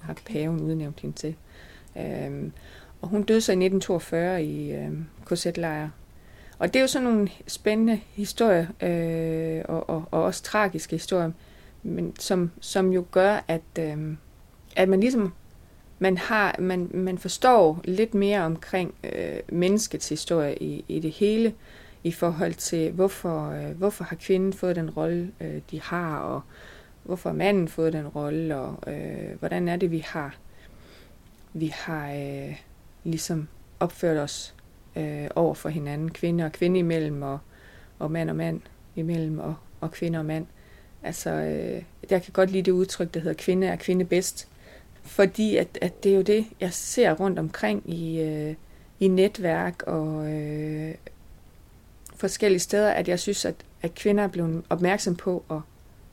har 0.00 0.12
okay. 0.12 0.32
paven 0.32 0.60
udnævnt 0.60 1.00
hende 1.00 1.16
til. 1.16 1.34
Øh, 1.98 2.50
og 3.02 3.08
hun 3.08 3.22
døde 3.22 3.40
så 3.40 3.52
i 3.52 3.54
1942 3.54 4.44
i 4.44 4.72
øh, 4.72 4.92
korsetlejr. 5.24 5.88
Og 6.58 6.68
det 6.68 6.76
er 6.76 6.80
jo 6.80 6.86
sådan 6.86 7.08
nogle 7.08 7.28
spændende 7.46 8.00
historier, 8.12 8.66
øh, 8.82 9.64
og, 9.68 9.90
og, 9.90 10.04
og 10.10 10.22
også 10.22 10.42
tragiske 10.42 10.96
historier, 10.96 11.30
men 11.88 12.16
som, 12.18 12.50
som 12.60 12.92
jo 12.92 13.04
gør, 13.10 13.44
at, 13.48 13.62
øh, 13.78 14.16
at 14.76 14.88
man 14.88 15.00
ligesom 15.00 15.32
man 15.98 16.18
har 16.18 16.56
man, 16.58 16.90
man 16.94 17.18
forstår 17.18 17.80
lidt 17.84 18.14
mere 18.14 18.40
omkring 18.40 18.94
øh, 19.04 19.38
menneskets 19.48 20.08
historie 20.08 20.62
i, 20.62 20.84
i 20.88 21.00
det 21.00 21.10
hele 21.10 21.54
i 22.04 22.12
forhold 22.12 22.54
til 22.54 22.92
hvorfor 22.92 23.50
øh, 23.50 23.78
hvorfor 23.78 24.04
har 24.04 24.16
kvinden 24.16 24.52
fået 24.52 24.76
den 24.76 24.90
rolle 24.90 25.32
øh, 25.40 25.60
de 25.70 25.80
har 25.80 26.18
og 26.18 26.40
hvorfor 27.04 27.30
har 27.30 27.36
manden 27.36 27.68
fået 27.68 27.92
den 27.92 28.06
rolle 28.06 28.56
og 28.56 28.92
øh, 28.92 29.38
hvordan 29.38 29.68
er 29.68 29.76
det 29.76 29.90
vi 29.90 29.98
har 29.98 30.36
vi 31.52 31.66
har 31.74 32.12
øh, 32.12 32.56
ligesom 33.04 33.48
opført 33.80 34.16
os 34.16 34.54
øh, 34.96 35.28
over 35.34 35.54
for 35.54 35.68
hinanden 35.68 36.10
kvinde 36.10 36.44
og 36.44 36.52
kvinde 36.52 36.78
imellem 36.78 37.22
og 37.22 37.38
og 37.98 38.10
mand 38.10 38.30
og 38.30 38.36
mand 38.36 38.60
imellem 38.96 39.38
og 39.38 39.54
og 39.80 39.90
kvinde 39.90 40.18
og 40.18 40.24
mand. 40.24 40.46
Altså, 41.02 41.30
øh, 41.30 41.82
jeg 42.10 42.22
kan 42.22 42.32
godt 42.32 42.50
lide 42.50 42.62
det 42.62 42.72
udtryk, 42.72 43.14
der 43.14 43.20
hedder 43.20 43.36
kvinde 43.36 43.66
er 43.66 43.76
kvinde 43.76 44.04
bedst. 44.04 44.48
Fordi 45.02 45.56
at, 45.56 45.78
at 45.80 46.04
det 46.04 46.12
er 46.12 46.16
jo 46.16 46.22
det, 46.22 46.46
jeg 46.60 46.72
ser 46.72 47.12
rundt 47.12 47.38
omkring 47.38 47.94
i, 47.94 48.20
øh, 48.20 48.54
i 49.00 49.08
netværk 49.08 49.82
og 49.82 50.32
øh, 50.32 50.94
forskellige 52.16 52.60
steder, 52.60 52.90
at 52.90 53.08
jeg 53.08 53.20
synes, 53.20 53.44
at, 53.44 53.54
at 53.82 53.94
kvinder 53.94 54.24
er 54.24 54.28
blevet 54.28 54.64
opmærksom 54.70 55.16
på 55.16 55.44
at, 55.50 55.60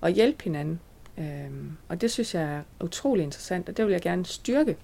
at 0.01 0.13
hjælpe 0.13 0.43
hinanden. 0.43 0.79
Øh, 1.17 1.51
og 1.89 2.01
det 2.01 2.11
synes 2.11 2.35
jeg 2.35 2.43
er 2.43 2.61
utrolig 2.81 3.23
interessant, 3.23 3.69
og 3.69 3.77
det 3.77 3.85
vil 3.85 3.91
jeg 3.91 4.01
gerne 4.01 4.25
styrke 4.25 4.77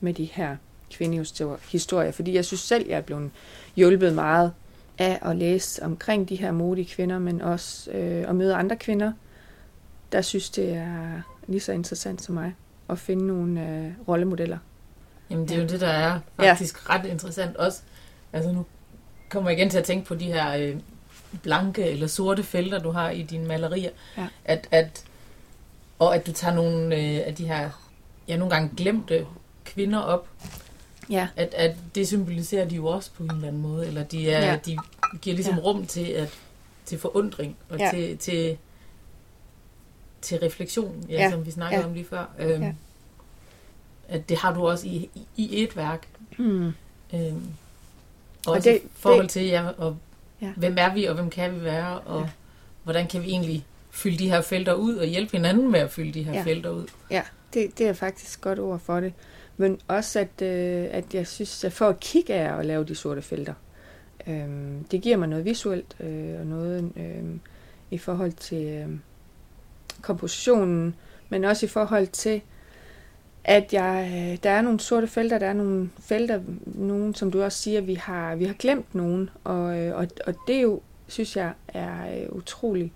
med 0.00 0.14
de 0.14 0.24
her 0.24 0.56
kvindehistorier, 0.90 2.10
fordi 2.10 2.34
jeg 2.34 2.44
synes 2.44 2.60
selv, 2.60 2.88
jeg 2.88 2.96
er 2.96 3.02
blevet 3.02 3.30
hjulpet 3.76 4.14
meget 4.14 4.52
af 4.98 5.18
at 5.22 5.36
læse 5.36 5.82
omkring 5.82 6.28
de 6.28 6.36
her 6.36 6.52
modige 6.52 6.86
kvinder, 6.86 7.18
men 7.18 7.40
også 7.40 7.90
øh, 7.90 8.28
at 8.28 8.36
møde 8.36 8.54
andre 8.54 8.76
kvinder, 8.76 9.12
der 10.12 10.22
synes, 10.22 10.50
det 10.50 10.72
er 10.72 11.20
lige 11.46 11.60
så 11.60 11.72
interessant 11.72 12.22
som 12.22 12.34
mig 12.34 12.54
at 12.90 12.98
finde 12.98 13.26
nogle 13.26 13.68
øh, 13.68 14.08
rollemodeller. 14.08 14.58
Jamen 15.30 15.48
det 15.48 15.56
er 15.56 15.62
jo 15.62 15.68
det, 15.68 15.80
der 15.80 15.88
er 15.88 16.20
faktisk 16.36 16.88
ja. 16.88 16.94
ret 16.94 17.06
interessant 17.06 17.56
også. 17.56 17.80
Altså 18.32 18.52
nu 18.52 18.66
kommer 19.28 19.50
jeg 19.50 19.58
igen 19.58 19.70
til 19.70 19.78
at 19.78 19.84
tænke 19.84 20.06
på 20.06 20.14
de 20.14 20.24
her 20.24 20.56
øh, 20.56 20.76
blanke 21.42 21.90
eller 21.90 22.06
sorte 22.06 22.42
felter, 22.42 22.78
du 22.78 22.90
har 22.90 23.10
i 23.10 23.22
dine 23.22 23.46
malerier. 23.46 23.90
Ja. 24.16 24.26
At, 24.44 24.68
at, 24.70 25.04
og 25.98 26.14
at 26.16 26.26
du 26.26 26.32
tager 26.32 26.54
nogle 26.54 26.96
øh, 26.96 27.20
af 27.26 27.34
de 27.34 27.46
her, 27.46 27.70
ja 28.28 28.36
nogle 28.36 28.54
gange 28.54 28.70
glemte 28.76 29.26
kvinder 29.64 29.98
op, 29.98 30.28
Ja. 31.10 31.28
At, 31.36 31.54
at 31.54 31.76
det 31.94 32.08
symboliserer 32.08 32.68
de 32.68 32.76
jo 32.76 32.86
også 32.86 33.10
på 33.16 33.22
en 33.22 33.30
eller 33.30 33.48
anden 33.48 33.62
måde, 33.62 33.86
eller 33.86 34.04
de, 34.04 34.30
er, 34.30 34.46
ja. 34.46 34.58
de 34.66 34.78
giver 35.22 35.36
ligesom 35.36 35.54
ja. 35.54 35.60
rum 35.60 35.86
til, 35.86 36.06
at, 36.06 36.38
til 36.84 36.98
forundring 36.98 37.56
og 37.68 37.78
ja. 37.78 37.90
til, 37.90 38.18
til, 38.18 38.58
til 40.22 40.38
refleksion, 40.38 41.04
ja, 41.08 41.14
ja. 41.14 41.30
som 41.30 41.46
vi 41.46 41.50
snakkede 41.50 41.80
ja. 41.80 41.86
om 41.86 41.94
lige 41.94 42.06
før. 42.10 42.24
Øhm, 42.38 42.62
ja. 42.62 42.72
At 44.08 44.28
det 44.28 44.38
har 44.38 44.54
du 44.54 44.66
også 44.66 44.86
i, 44.86 45.10
i, 45.14 45.26
i 45.36 45.62
et 45.62 45.76
værk. 45.76 46.08
Mm. 46.38 46.72
Øhm, 47.14 47.46
og 48.46 48.52
også 48.52 48.70
det, 48.70 48.76
i 48.76 48.88
forhold 48.94 49.22
det, 49.22 49.30
til, 49.30 49.46
ja, 49.46 49.68
og 49.68 49.96
ja. 50.42 50.52
hvem 50.56 50.74
er 50.78 50.94
vi, 50.94 51.04
og 51.04 51.14
hvem 51.14 51.30
kan 51.30 51.54
vi 51.54 51.64
være, 51.64 51.98
og 51.98 52.20
ja. 52.20 52.28
hvordan 52.82 53.06
kan 53.06 53.22
vi 53.22 53.28
egentlig 53.28 53.66
fylde 53.90 54.18
de 54.18 54.30
her 54.30 54.40
felter 54.40 54.72
ud, 54.72 54.96
og 54.96 55.06
hjælpe 55.06 55.32
hinanden 55.32 55.72
med 55.72 55.80
at 55.80 55.90
fylde 55.90 56.12
de 56.12 56.22
her 56.22 56.32
ja. 56.32 56.42
felter 56.42 56.70
ud. 56.70 56.86
Ja, 57.10 57.22
det, 57.54 57.78
det 57.78 57.88
er 57.88 57.92
faktisk 57.92 58.40
godt 58.40 58.58
ord 58.58 58.80
for 58.80 59.00
det. 59.00 59.12
Men 59.56 59.80
også, 59.88 60.18
at, 60.18 60.42
øh, 60.42 60.86
at 60.90 61.14
jeg 61.14 61.26
synes, 61.26 61.64
at 61.64 61.72
for 61.72 61.86
at 61.86 62.00
kigge 62.00 62.34
af 62.34 62.58
at 62.58 62.66
lave 62.66 62.84
de 62.84 62.94
sorte 62.94 63.22
felter, 63.22 63.54
øh, 64.26 64.48
det 64.90 65.02
giver 65.02 65.16
mig 65.16 65.28
noget 65.28 65.44
visuelt 65.44 65.96
øh, 66.00 66.40
og 66.40 66.46
noget 66.46 66.92
øh, 66.96 67.24
i 67.90 67.98
forhold 67.98 68.32
til 68.32 68.66
øh, 68.66 68.88
kompositionen, 70.02 70.94
men 71.28 71.44
også 71.44 71.66
i 71.66 71.68
forhold 71.68 72.06
til, 72.06 72.42
at 73.44 73.72
jeg, 73.72 74.12
øh, 74.14 74.38
der 74.42 74.50
er 74.50 74.62
nogle 74.62 74.80
sorte 74.80 75.06
felter, 75.06 75.38
der 75.38 75.46
er 75.46 75.52
nogle 75.52 75.90
felter, 75.98 76.40
nogen, 76.66 77.14
som 77.14 77.30
du 77.30 77.42
også 77.42 77.58
siger, 77.58 77.80
vi 77.80 77.94
har, 77.94 78.36
vi 78.36 78.44
har 78.44 78.54
glemt 78.54 78.94
nogen, 78.94 79.30
og, 79.44 79.78
øh, 79.78 79.96
og, 79.96 80.08
og 80.26 80.34
det 80.48 80.62
jo, 80.62 80.80
synes 81.08 81.36
jeg, 81.36 81.52
er 81.68 82.22
øh, 82.22 82.36
utrolig 82.36 82.92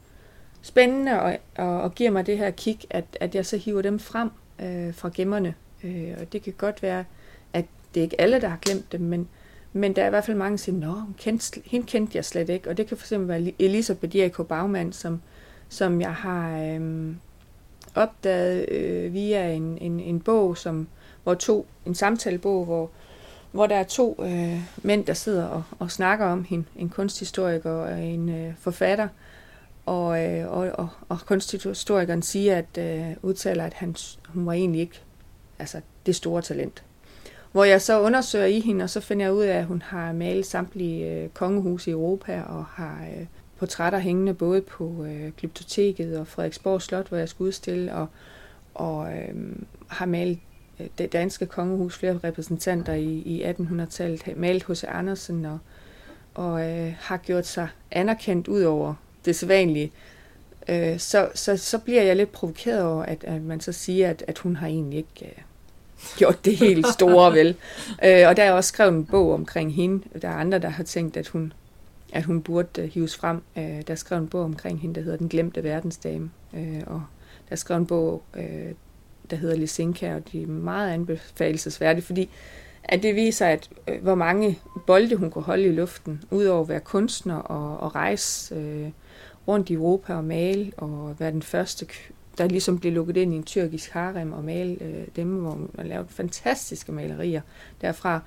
spændende, 0.63 1.21
og, 1.21 1.39
og, 1.57 1.81
og 1.81 1.95
giver 1.95 2.11
mig 2.11 2.27
det 2.27 2.39
her 2.39 2.51
kig, 2.51 2.79
at, 2.91 3.05
at 3.21 3.35
jeg 3.35 3.47
så 3.47 3.57
hiver 3.57 3.83
dem 3.83 3.99
frem 3.99 4.31
øh, 4.61 4.95
fra 4.95 5.11
gemmerne, 5.15 5.55
Øh, 5.85 6.15
og 6.21 6.33
det 6.33 6.43
kan 6.43 6.55
godt 6.59 6.83
være, 6.83 7.05
at 7.53 7.65
det 7.95 8.01
er 8.01 8.05
ikke 8.05 8.21
alle, 8.21 8.41
der 8.41 8.49
har 8.49 8.59
glemt 8.63 8.93
dem, 8.93 9.01
men, 9.01 9.29
men 9.73 9.97
der 9.97 10.03
er 10.03 10.07
i 10.07 10.11
hvert 10.11 10.25
fald 10.25 10.37
mange, 10.37 10.51
der 10.51 10.57
siger, 10.57 10.79
nå, 10.79 10.95
kendte, 11.19 11.61
hende 11.65 11.87
kendte 11.87 12.17
jeg 12.17 12.25
slet 12.25 12.49
ikke. 12.49 12.71
Og 12.71 12.77
det 12.77 12.87
kan 12.87 12.97
fx 12.97 13.13
være 13.17 13.53
Elisabeth 13.59 14.17
Jericho 14.17 14.43
Bagman, 14.43 14.93
som, 14.93 15.23
som 15.69 16.01
jeg 16.01 16.15
har 16.15 16.59
øh, 16.59 17.15
opdaget 17.95 18.69
øh, 18.69 19.13
via 19.13 19.53
en, 19.53 19.79
en, 19.81 20.01
en 20.01 20.21
bog, 20.21 20.57
som 20.57 20.89
hvor 21.23 21.35
to, 21.35 21.67
en 21.87 21.95
samtalebog, 21.95 22.65
hvor, 22.65 22.91
hvor 23.53 23.67
der 23.67 23.77
er 23.77 23.85
to 23.85 24.25
øh, 24.25 24.61
mænd, 24.83 25.05
der 25.05 25.15
sidder 25.15 25.47
og, 25.47 25.63
og 25.79 25.91
snakker 25.91 26.27
om 26.27 26.45
hende, 26.45 26.65
en 26.77 26.89
kunsthistoriker 26.89 27.71
og 27.71 28.03
en 28.03 28.29
øh, 28.29 28.55
forfatter, 28.59 29.09
og, 29.87 30.25
øh, 30.25 30.53
og, 30.53 30.71
og, 30.75 30.89
og 31.09 31.19
kunsthistorikeren 31.27 32.23
siger, 32.23 32.59
at 32.59 32.79
øh, 32.79 33.17
udtaler, 33.23 33.65
at 33.65 33.75
han, 33.75 33.97
hun 34.29 34.47
var 34.47 34.53
egentlig 34.53 34.81
ikke 34.81 35.01
altså, 35.59 35.81
det 36.07 36.17
store 36.17 36.43
talent. 36.43 36.85
Hvor 37.53 37.65
jeg 37.65 37.83
så 37.83 38.01
undersøger 38.01 38.47
i 38.47 38.61
hende, 38.61 38.83
og 38.83 38.91
så 38.91 39.01
finder 39.01 39.25
jeg 39.27 39.35
ud 39.35 39.43
af, 39.43 39.59
at 39.59 39.65
hun 39.65 39.83
har 39.83 40.13
malet 40.13 40.47
samtlige 40.47 41.13
øh, 41.13 41.29
kongehus 41.29 41.87
i 41.87 41.91
Europa, 41.91 42.43
og 42.43 42.65
har 42.65 43.07
øh, 43.19 43.27
portrætter 43.59 43.99
hængende 43.99 44.35
både 44.35 44.61
på 44.61 45.05
øh, 45.05 45.33
Glyptoteket 45.37 46.19
og 46.19 46.27
Frederiksborg 46.27 46.83
Slot, 46.83 47.09
hvor 47.09 47.19
jeg 47.19 47.29
skal 47.29 47.45
udstille, 47.45 47.95
og, 47.95 48.07
og 48.75 49.13
øh, 49.13 49.35
har 49.89 50.07
malet 50.07 50.39
øh, 50.81 50.87
det 50.99 51.13
danske 51.13 51.47
kongehus, 51.47 51.99
flere 51.99 52.21
repræsentanter 52.25 52.93
i, 52.93 53.05
i 53.05 53.45
1800-tallet, 53.45 54.37
malet 54.37 54.63
hos 54.63 54.85
Andersen, 54.85 55.45
og, 55.45 55.59
og 56.35 56.71
øh, 56.71 56.95
har 56.99 57.17
gjort 57.17 57.47
sig 57.47 57.69
anerkendt 57.91 58.49
ud 58.49 58.63
over 58.63 58.95
det 59.25 59.37
sædvanlige. 59.37 59.93
Øh, 60.69 60.99
så, 60.99 61.29
så, 61.35 61.57
så 61.57 61.79
bliver 61.79 62.03
jeg 62.03 62.17
lidt 62.17 62.33
provokeret 62.33 62.83
over, 62.83 63.03
at, 63.03 63.25
at 63.25 63.43
man 63.43 63.61
så 63.61 63.73
siger, 63.73 64.11
at, 64.11 64.25
at 64.27 64.39
hun 64.39 64.57
har 64.57 64.67
egentlig 64.67 64.99
ikke 64.99 65.27
øh, 65.37 65.43
gjort 66.19 66.45
det 66.45 66.57
helt 66.57 66.87
store, 66.87 67.33
vel. 67.33 67.57
Øh, 68.05 68.29
og 68.29 68.37
der 68.37 68.43
er 68.43 68.53
også 68.53 68.69
skrevet 68.69 68.93
en 68.93 69.05
bog 69.05 69.35
omkring 69.35 69.75
hende. 69.75 70.21
Der 70.23 70.29
er 70.29 70.35
andre, 70.35 70.59
der 70.59 70.69
har 70.69 70.85
tænkt, 70.85 71.17
at 71.17 71.29
hun, 71.29 71.53
at 72.13 72.25
hun 72.25 72.43
burde 72.43 72.83
øh, 72.83 72.89
hives 72.89 73.17
frem. 73.17 73.43
Øh, 73.57 73.63
der 73.63 73.83
er 73.87 73.95
skrevet 73.95 74.23
en 74.23 74.29
bog 74.29 74.45
omkring 74.45 74.81
hende, 74.81 74.95
der 74.95 75.01
hedder 75.01 75.19
Den 75.19 75.29
glemte 75.29 75.65
verdensdame. 75.65 76.31
Øh, 76.55 76.83
og 76.87 77.03
der 77.49 77.53
er 77.53 77.57
skrevet 77.57 77.81
en 77.81 77.87
bog, 77.87 78.23
øh, 78.37 78.73
der 79.31 79.37
hedder 79.37 79.57
Lisinka, 79.57 80.15
og 80.15 80.33
de 80.33 80.43
er 80.43 80.47
meget 80.47 80.91
anbefalesværdige, 80.91 82.05
fordi 82.05 82.31
at 82.85 83.03
det 83.03 83.15
viser, 83.15 83.47
at 83.47 83.71
øh, 83.89 84.03
hvor 84.03 84.15
mange 84.15 84.59
bolde 84.87 85.17
hun 85.17 85.31
kunne 85.31 85.45
holde 85.45 85.65
i 85.65 85.73
luften, 85.73 86.23
udover 86.31 86.63
at 86.63 86.69
være 86.69 86.81
kunstner 86.81 87.37
og, 87.37 87.81
og 87.81 87.95
rejse 87.95 88.55
øh, 88.55 88.91
rundt 89.49 89.71
i 89.71 89.73
Europa 89.73 90.15
og 90.15 90.25
male, 90.25 90.73
og 90.77 91.15
være 91.19 91.31
den 91.31 91.43
første 91.43 91.87
der 92.39 92.49
ligesom 92.49 92.79
blev 92.79 92.93
lukket 92.93 93.17
ind 93.17 93.35
i 93.35 93.37
en 93.37 93.43
tyrkisk 93.43 93.91
harem 93.91 94.33
og 94.33 94.45
male 94.45 94.83
øh, 94.83 95.07
dem, 95.17 95.35
hvor 95.35 95.51
hun 95.51 95.71
har 95.77 95.85
lavet 95.85 96.11
fantastiske 96.11 96.93
malerier 96.93 97.41
derfra, 97.81 98.21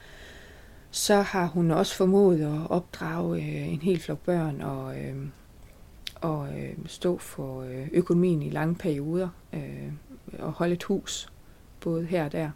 så 0.91 1.21
har 1.21 1.45
hun 1.45 1.71
også 1.71 1.95
formået 1.95 2.41
at 2.41 2.71
opdrage 2.71 3.37
øh, 3.37 3.73
en 3.73 3.81
hel 3.81 3.99
flok 3.99 4.19
børn 4.19 4.61
og, 4.61 4.99
øh, 4.99 5.15
og 6.15 6.59
øh, 6.59 6.73
stå 6.85 7.17
for 7.17 7.61
øh, 7.61 7.87
økonomien 7.91 8.41
i 8.41 8.49
lange 8.49 8.75
perioder 8.75 9.29
øh, 9.53 9.91
og 10.39 10.51
holde 10.51 10.73
et 10.73 10.83
hus 10.83 11.29
både 11.79 12.05
her 12.05 12.25
og 12.25 12.31
der 12.31 12.51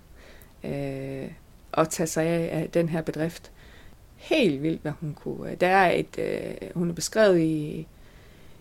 øh, 0.63 1.31
og 1.71 1.89
tage 1.89 2.07
sig 2.07 2.25
af, 2.25 2.61
af 2.61 2.69
den 2.69 2.89
her 2.89 3.01
bedrift. 3.01 3.51
Helt 4.15 4.63
vildt, 4.63 4.81
hvad 4.81 4.91
hun 4.91 5.13
kunne. 5.13 5.55
Der 5.55 5.67
er 5.67 5.91
et, 5.91 6.19
øh, 6.19 6.69
hun 6.75 6.89
er 6.89 6.93
beskrevet 6.93 7.39
i, 7.39 7.87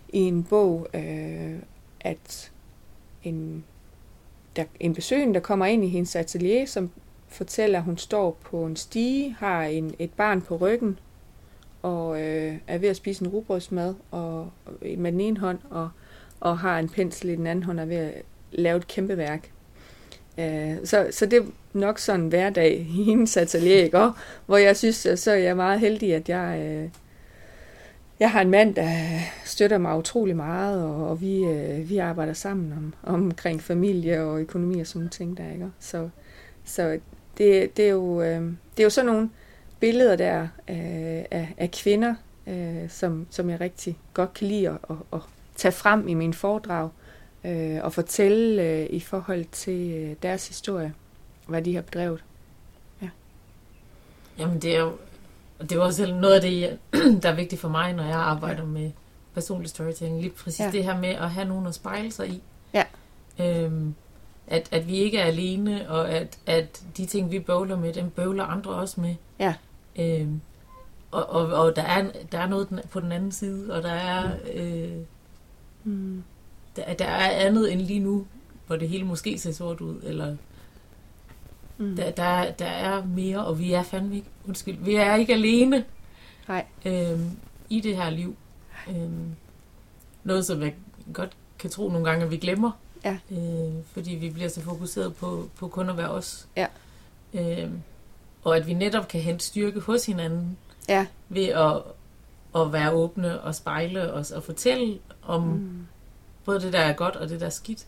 i 0.08 0.18
en 0.18 0.44
bog, 0.44 0.86
øh, 0.94 1.54
at 2.00 2.52
en, 3.24 3.64
der, 4.56 4.64
en 4.80 4.94
besøgende, 4.94 5.34
der 5.34 5.40
kommer 5.40 5.66
ind 5.66 5.84
i 5.84 5.88
hendes 5.88 6.16
atelier, 6.16 6.66
som 6.66 6.90
fortæller, 7.28 7.78
at 7.78 7.84
hun 7.84 7.98
står 7.98 8.38
på 8.42 8.66
en 8.66 8.76
stige, 8.76 9.36
har 9.38 9.62
en, 9.62 9.94
et 9.98 10.12
barn 10.12 10.42
på 10.42 10.56
ryggen, 10.56 10.98
og 11.82 12.20
øh, 12.20 12.56
er 12.66 12.78
ved 12.78 12.88
at 12.88 12.96
spise 12.96 13.24
en 13.24 13.30
rugbrødsmad 13.30 13.94
og, 14.10 14.50
øh, 14.82 14.98
med 14.98 15.12
den 15.12 15.20
ene 15.20 15.38
hånd, 15.38 15.58
og, 15.70 15.90
og 16.40 16.58
har 16.58 16.78
en 16.78 16.88
pensel 16.88 17.30
i 17.30 17.36
den 17.36 17.46
anden 17.46 17.62
hånd, 17.62 17.80
og 17.80 17.84
er 17.84 17.88
ved 17.88 17.96
at 17.96 18.22
lave 18.52 18.76
et 18.76 18.86
kæmpe 18.86 19.16
værk. 19.16 19.50
Øh, 20.38 20.76
så, 20.84 21.08
så 21.10 21.26
det 21.26 21.38
er 21.38 21.46
nok 21.72 21.98
sådan 21.98 22.20
en 22.20 22.28
hverdag 22.28 22.80
i 22.80 23.02
hendes 23.04 23.36
atelier, 23.36 23.84
ikke? 23.84 23.98
Og, 23.98 24.12
hvor 24.46 24.56
jeg 24.56 24.76
synes, 24.76 25.06
så 25.16 25.30
er 25.30 25.34
jeg 25.34 25.56
meget 25.56 25.80
heldig, 25.80 26.14
at 26.14 26.28
jeg, 26.28 26.60
øh, 26.66 26.88
jeg 28.20 28.30
har 28.30 28.40
en 28.40 28.50
mand, 28.50 28.74
der 28.74 29.18
støtter 29.44 29.78
mig 29.78 29.98
utrolig 29.98 30.36
meget, 30.36 30.82
og, 30.82 31.08
og 31.08 31.20
vi, 31.20 31.44
øh, 31.44 31.88
vi 31.88 31.98
arbejder 31.98 32.32
sammen 32.32 32.72
om, 32.72 32.94
omkring 33.14 33.62
familie 33.62 34.22
og 34.22 34.40
økonomi 34.40 34.80
og 34.80 34.86
sådan 34.86 35.08
ting 35.08 35.36
der, 35.36 35.52
ikke? 35.52 35.70
Så, 35.78 36.08
så 36.64 36.98
det, 37.38 37.76
det, 37.76 37.84
er 37.84 37.90
jo, 37.90 38.22
øh, 38.22 38.42
det 38.76 38.78
er 38.78 38.84
jo 38.84 38.90
sådan 38.90 39.12
nogle 39.12 39.30
billeder 39.80 40.16
der 40.16 40.42
øh, 40.42 41.24
af, 41.30 41.54
af 41.56 41.70
kvinder, 41.70 42.14
øh, 42.46 42.90
som, 42.90 43.26
som 43.30 43.50
jeg 43.50 43.60
rigtig 43.60 43.98
godt 44.14 44.34
kan 44.34 44.48
lide 44.48 44.68
at, 44.68 44.78
at, 44.90 44.96
at 45.12 45.20
tage 45.56 45.72
frem 45.72 46.08
i 46.08 46.14
min 46.14 46.34
foredrag 46.34 46.90
øh, 47.44 47.84
og 47.84 47.92
fortælle 47.92 48.62
øh, 48.62 48.86
i 48.90 49.00
forhold 49.00 49.44
til 49.52 49.92
øh, 49.92 50.16
deres 50.22 50.48
historie, 50.48 50.94
hvad 51.46 51.62
de 51.62 51.74
har 51.74 51.82
bedrevet. 51.82 52.24
Ja. 53.02 53.08
Jamen 54.38 54.62
det 54.62 54.76
er 54.76 54.80
jo 54.80 54.92
og 55.64 55.70
det 55.70 55.78
er 55.78 55.82
også 55.82 56.06
noget 56.06 56.34
af 56.34 56.40
det, 56.40 56.78
der 57.22 57.28
er 57.28 57.34
vigtigt 57.34 57.60
for 57.60 57.68
mig, 57.68 57.92
når 57.92 58.04
jeg 58.04 58.16
arbejder 58.16 58.64
med 58.64 58.90
personlig 59.34 59.70
storytelling. 59.70 60.20
Lige 60.20 60.30
præcis 60.30 60.60
ja. 60.60 60.70
det 60.70 60.84
her 60.84 60.98
med 60.98 61.08
at 61.08 61.30
have 61.30 61.48
nogen 61.48 61.66
at 61.66 61.74
spejle 61.74 62.12
sig 62.12 62.28
i. 62.28 62.42
Ja. 62.74 62.84
Øhm, 63.40 63.94
at, 64.46 64.68
at 64.72 64.88
vi 64.88 64.96
ikke 64.96 65.18
er 65.18 65.24
alene, 65.24 65.90
og 65.90 66.10
at, 66.10 66.38
at 66.46 66.82
de 66.96 67.06
ting, 67.06 67.30
vi 67.30 67.38
bøvler 67.38 67.76
med, 67.76 67.92
dem 67.92 68.10
bøvler 68.10 68.44
andre 68.44 68.70
også 68.70 69.00
med. 69.00 69.14
Ja. 69.38 69.54
Øhm, 69.98 70.40
og, 71.10 71.30
og, 71.30 71.46
og 71.46 71.76
der, 71.76 71.82
er, 71.82 72.10
der 72.32 72.38
er 72.38 72.48
noget 72.48 72.82
på 72.90 73.00
den 73.00 73.12
anden 73.12 73.32
side, 73.32 73.74
og 73.74 73.82
der 73.82 73.92
er, 73.92 74.30
øh, 74.54 74.92
mm. 75.84 76.24
der, 76.76 76.94
der 76.94 77.04
er 77.04 77.46
andet 77.46 77.72
end 77.72 77.80
lige 77.80 78.00
nu, 78.00 78.26
hvor 78.66 78.76
det 78.76 78.88
hele 78.88 79.04
måske 79.04 79.38
ser 79.38 79.52
sort 79.52 79.80
ud, 79.80 80.00
eller 80.02 80.36
Mm. 81.78 81.96
Der, 81.96 82.10
der, 82.10 82.50
der 82.50 82.66
er 82.66 83.04
mere, 83.04 83.44
og 83.44 83.58
vi 83.58 83.72
er 83.72 83.82
fandme 83.82 84.16
ikke, 84.16 84.28
undskyld, 84.48 84.76
vi 84.78 84.94
er 84.94 85.14
ikke 85.14 85.32
alene 85.32 85.84
Nej. 86.48 86.64
Øhm, 86.84 87.30
i 87.70 87.80
det 87.80 87.96
her 87.96 88.10
liv. 88.10 88.36
Øhm, 88.88 89.36
noget, 90.24 90.46
som 90.46 90.62
jeg 90.62 90.74
godt 91.12 91.32
kan 91.58 91.70
tro 91.70 91.88
nogle 91.88 92.08
gange, 92.08 92.24
at 92.24 92.30
vi 92.30 92.36
glemmer. 92.36 92.70
Ja. 93.04 93.18
Øh, 93.30 93.72
fordi 93.92 94.14
vi 94.14 94.30
bliver 94.30 94.48
så 94.48 94.60
fokuseret 94.60 95.16
på, 95.16 95.48
på 95.58 95.68
kun 95.68 95.90
at 95.90 95.96
være 95.96 96.08
os. 96.08 96.46
Ja. 96.56 96.66
Øhm, 97.34 97.82
og 98.44 98.56
at 98.56 98.66
vi 98.66 98.74
netop 98.74 99.08
kan 99.08 99.20
hente 99.20 99.44
styrke 99.44 99.80
hos 99.80 100.06
hinanden 100.06 100.56
ja. 100.88 101.06
ved 101.28 101.46
at, 101.46 101.82
at 102.62 102.72
være 102.72 102.90
åbne 102.90 103.40
og 103.40 103.54
spejle 103.54 104.12
os 104.12 104.30
og 104.30 104.42
fortælle 104.42 104.98
om 105.22 105.42
mm. 105.42 105.86
både 106.44 106.60
det, 106.60 106.72
der 106.72 106.78
er 106.78 106.92
godt 106.92 107.16
og 107.16 107.28
det, 107.28 107.40
der 107.40 107.46
er 107.46 107.50
skidt. 107.50 107.86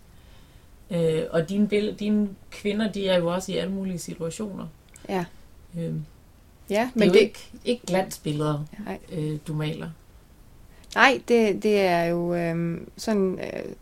Øh, 0.91 1.23
og 1.31 1.49
dine, 1.49 1.69
billed, 1.69 1.95
dine 1.95 2.29
kvinder, 2.51 2.93
de 2.93 3.09
er 3.09 3.19
jo 3.19 3.27
også 3.27 3.53
i 3.53 3.57
alle 3.57 3.73
mulige 3.73 3.99
situationer. 3.99 4.67
Ja. 5.09 5.25
Øh, 5.79 5.95
ja, 6.71 6.91
men 6.95 7.03
det 7.03 7.03
er 7.03 7.07
jo 7.07 7.13
det... 7.13 7.21
ikke, 7.21 7.51
ikke 7.65 7.87
glansbilleder, 7.87 8.65
Nej. 8.85 8.99
Øh, 9.13 9.39
du 9.49 9.55
maler. 9.55 9.91
Nej, 10.95 11.21
det, 11.29 11.63
det 11.63 11.81
er 11.81 12.05
jo 12.05 12.35
øh, 12.35 12.81
sådan 12.97 13.39
øh, 13.39 13.73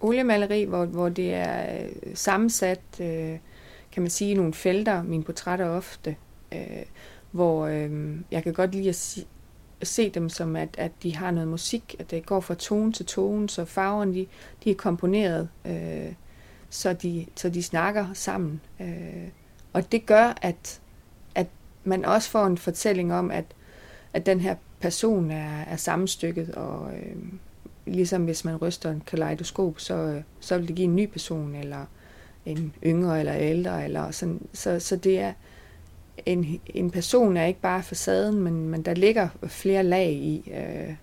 oliemaleri, 0.00 0.64
hvor, 0.64 0.84
hvor 0.84 1.08
det 1.08 1.34
er 1.34 1.82
øh, 1.82 1.90
sammensat, 2.14 2.80
øh, 3.00 3.38
kan 3.92 4.02
man 4.02 4.10
sige, 4.10 4.34
nogle 4.34 4.54
felter, 4.54 5.02
mine 5.02 5.24
portrætter 5.24 5.68
ofte, 5.68 6.16
øh, 6.52 6.82
hvor 7.30 7.66
øh, 7.66 8.16
jeg 8.30 8.42
kan 8.42 8.52
godt 8.52 8.74
lide 8.74 8.88
at 8.88 8.94
sige, 8.94 9.26
se 9.86 10.10
dem 10.10 10.28
som, 10.28 10.56
at, 10.56 10.68
at 10.78 10.92
de 11.02 11.16
har 11.16 11.30
noget 11.30 11.48
musik, 11.48 11.96
at 11.98 12.10
det 12.10 12.26
går 12.26 12.40
fra 12.40 12.54
tone 12.54 12.92
til 12.92 13.06
tone, 13.06 13.48
så 13.48 13.64
farverne 13.64 14.14
de, 14.14 14.26
de 14.64 14.70
er 14.70 14.74
komponeret, 14.74 15.48
øh, 15.66 16.12
så, 16.70 16.92
de, 16.92 17.26
så 17.36 17.48
de 17.48 17.62
snakker 17.62 18.06
sammen. 18.14 18.60
Øh, 18.80 19.28
og 19.72 19.92
det 19.92 20.06
gør, 20.06 20.38
at, 20.42 20.80
at 21.34 21.46
man 21.84 22.04
også 22.04 22.30
får 22.30 22.46
en 22.46 22.58
fortælling 22.58 23.14
om, 23.14 23.30
at, 23.30 23.44
at 24.12 24.26
den 24.26 24.40
her 24.40 24.54
person 24.80 25.30
er, 25.30 25.60
er 25.60 25.76
sammenstykket, 25.76 26.54
og 26.54 26.90
øh, 26.94 27.16
ligesom 27.86 28.24
hvis 28.24 28.44
man 28.44 28.56
ryster 28.56 28.90
en 28.90 29.02
kaleidoskop, 29.06 29.80
så, 29.80 29.94
øh, 29.94 30.22
så 30.40 30.58
vil 30.58 30.68
det 30.68 30.76
give 30.76 30.84
en 30.84 30.96
ny 30.96 31.06
person, 31.06 31.54
eller 31.54 31.86
en 32.46 32.74
yngre 32.84 33.20
eller 33.20 33.34
ældre, 33.34 33.84
eller 33.84 34.10
sådan. 34.10 34.40
Så, 34.52 34.80
så 34.80 34.96
det 34.96 35.20
er, 35.20 35.32
en, 36.26 36.60
en 36.66 36.90
person 36.90 37.36
er 37.36 37.44
ikke 37.44 37.60
bare 37.60 37.82
facaden, 37.82 38.42
men, 38.42 38.68
men 38.68 38.82
der 38.82 38.94
ligger 38.94 39.28
flere 39.46 39.82
lag 39.82 40.12
i. 40.12 40.52
Øh, 40.56 40.94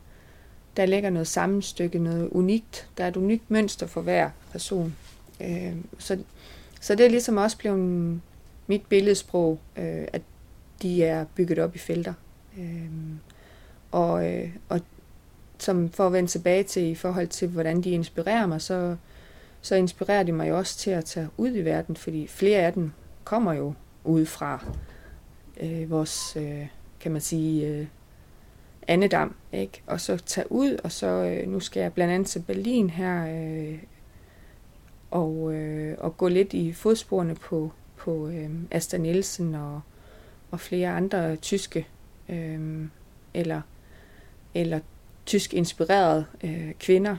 der 0.78 0.86
ligger 0.86 1.10
noget 1.10 1.28
sammenstykke, 1.28 2.00
noget 2.00 2.30
unikt. 2.30 2.88
Der 2.98 3.04
er 3.04 3.08
et 3.08 3.18
unikt 3.18 3.52
mønster 3.52 3.88
for 3.88 4.02
hver 4.02 4.30
person. 4.52 4.96
Øh, 5.42 5.76
så, 5.98 6.18
så 6.82 6.96
det 6.96 7.06
er 7.06 7.10
ligesom 7.10 7.38
også 7.38 7.58
blevet 7.58 8.22
mit 8.68 8.86
billedsprog, 8.90 9.60
øh, 9.76 10.08
at 10.14 10.22
de 10.82 11.04
er 11.04 11.26
bygget 11.36 11.60
op 11.60 11.76
i 11.76 11.80
felter. 11.80 12.14
Øh, 12.60 12.90
og, 13.92 14.34
øh, 14.34 14.50
og 14.70 14.82
som 15.58 15.90
for 15.90 16.08
at 16.08 16.14
vende 16.14 16.30
tilbage 16.30 16.64
til 16.64 16.84
i 16.84 16.96
forhold 16.96 17.28
til, 17.28 17.48
hvordan 17.48 17.82
de 17.82 17.90
inspirerer 17.90 18.46
mig, 18.46 18.62
så, 18.62 18.96
så 19.62 19.76
inspirerer 19.76 20.24
de 20.24 20.32
mig 20.32 20.50
jo 20.50 20.58
også 20.58 20.78
til 20.78 20.92
at 20.92 21.06
tage 21.06 21.30
ud 21.38 21.56
i 21.56 21.62
verden, 21.62 21.96
fordi 21.96 22.28
flere 22.28 22.60
af 22.60 22.74
dem 22.74 22.92
kommer 23.24 23.54
jo 23.54 23.74
udefra 24.04 24.66
øh, 25.60 25.90
vores, 25.90 26.36
øh, 26.36 26.68
kan 27.00 27.12
man 27.12 27.22
sige, 27.22 27.68
øh, 27.68 27.86
andedam, 28.88 29.36
ikke? 29.52 29.82
Og 29.88 30.02
så 30.02 30.18
tage 30.18 30.52
ud, 30.52 30.78
og 30.84 30.92
så, 30.92 31.08
øh, 31.08 31.48
nu 31.48 31.60
skal 31.60 31.82
jeg 31.82 31.94
blandt 31.94 32.14
andet 32.14 32.28
til 32.28 32.40
Berlin 32.48 32.90
her 32.90 33.42
øh, 33.44 33.80
og, 35.12 35.54
øh, 35.54 35.96
og 35.98 36.18
gå 36.18 36.28
lidt 36.28 36.54
i 36.54 36.74
fodsporene 36.74 37.36
på, 37.36 37.72
på 37.98 38.28
øh, 38.28 38.50
Asta 38.72 38.98
Nielsen 38.98 39.56
og, 39.56 39.82
og 40.52 40.60
flere 40.60 40.90
andre 40.90 41.36
tyske 41.36 41.88
øh, 42.30 42.86
eller, 43.34 43.62
eller 44.54 44.80
tysk 45.26 45.54
inspirerede 45.54 46.26
øh, 46.44 46.74
kvinder, 46.80 47.16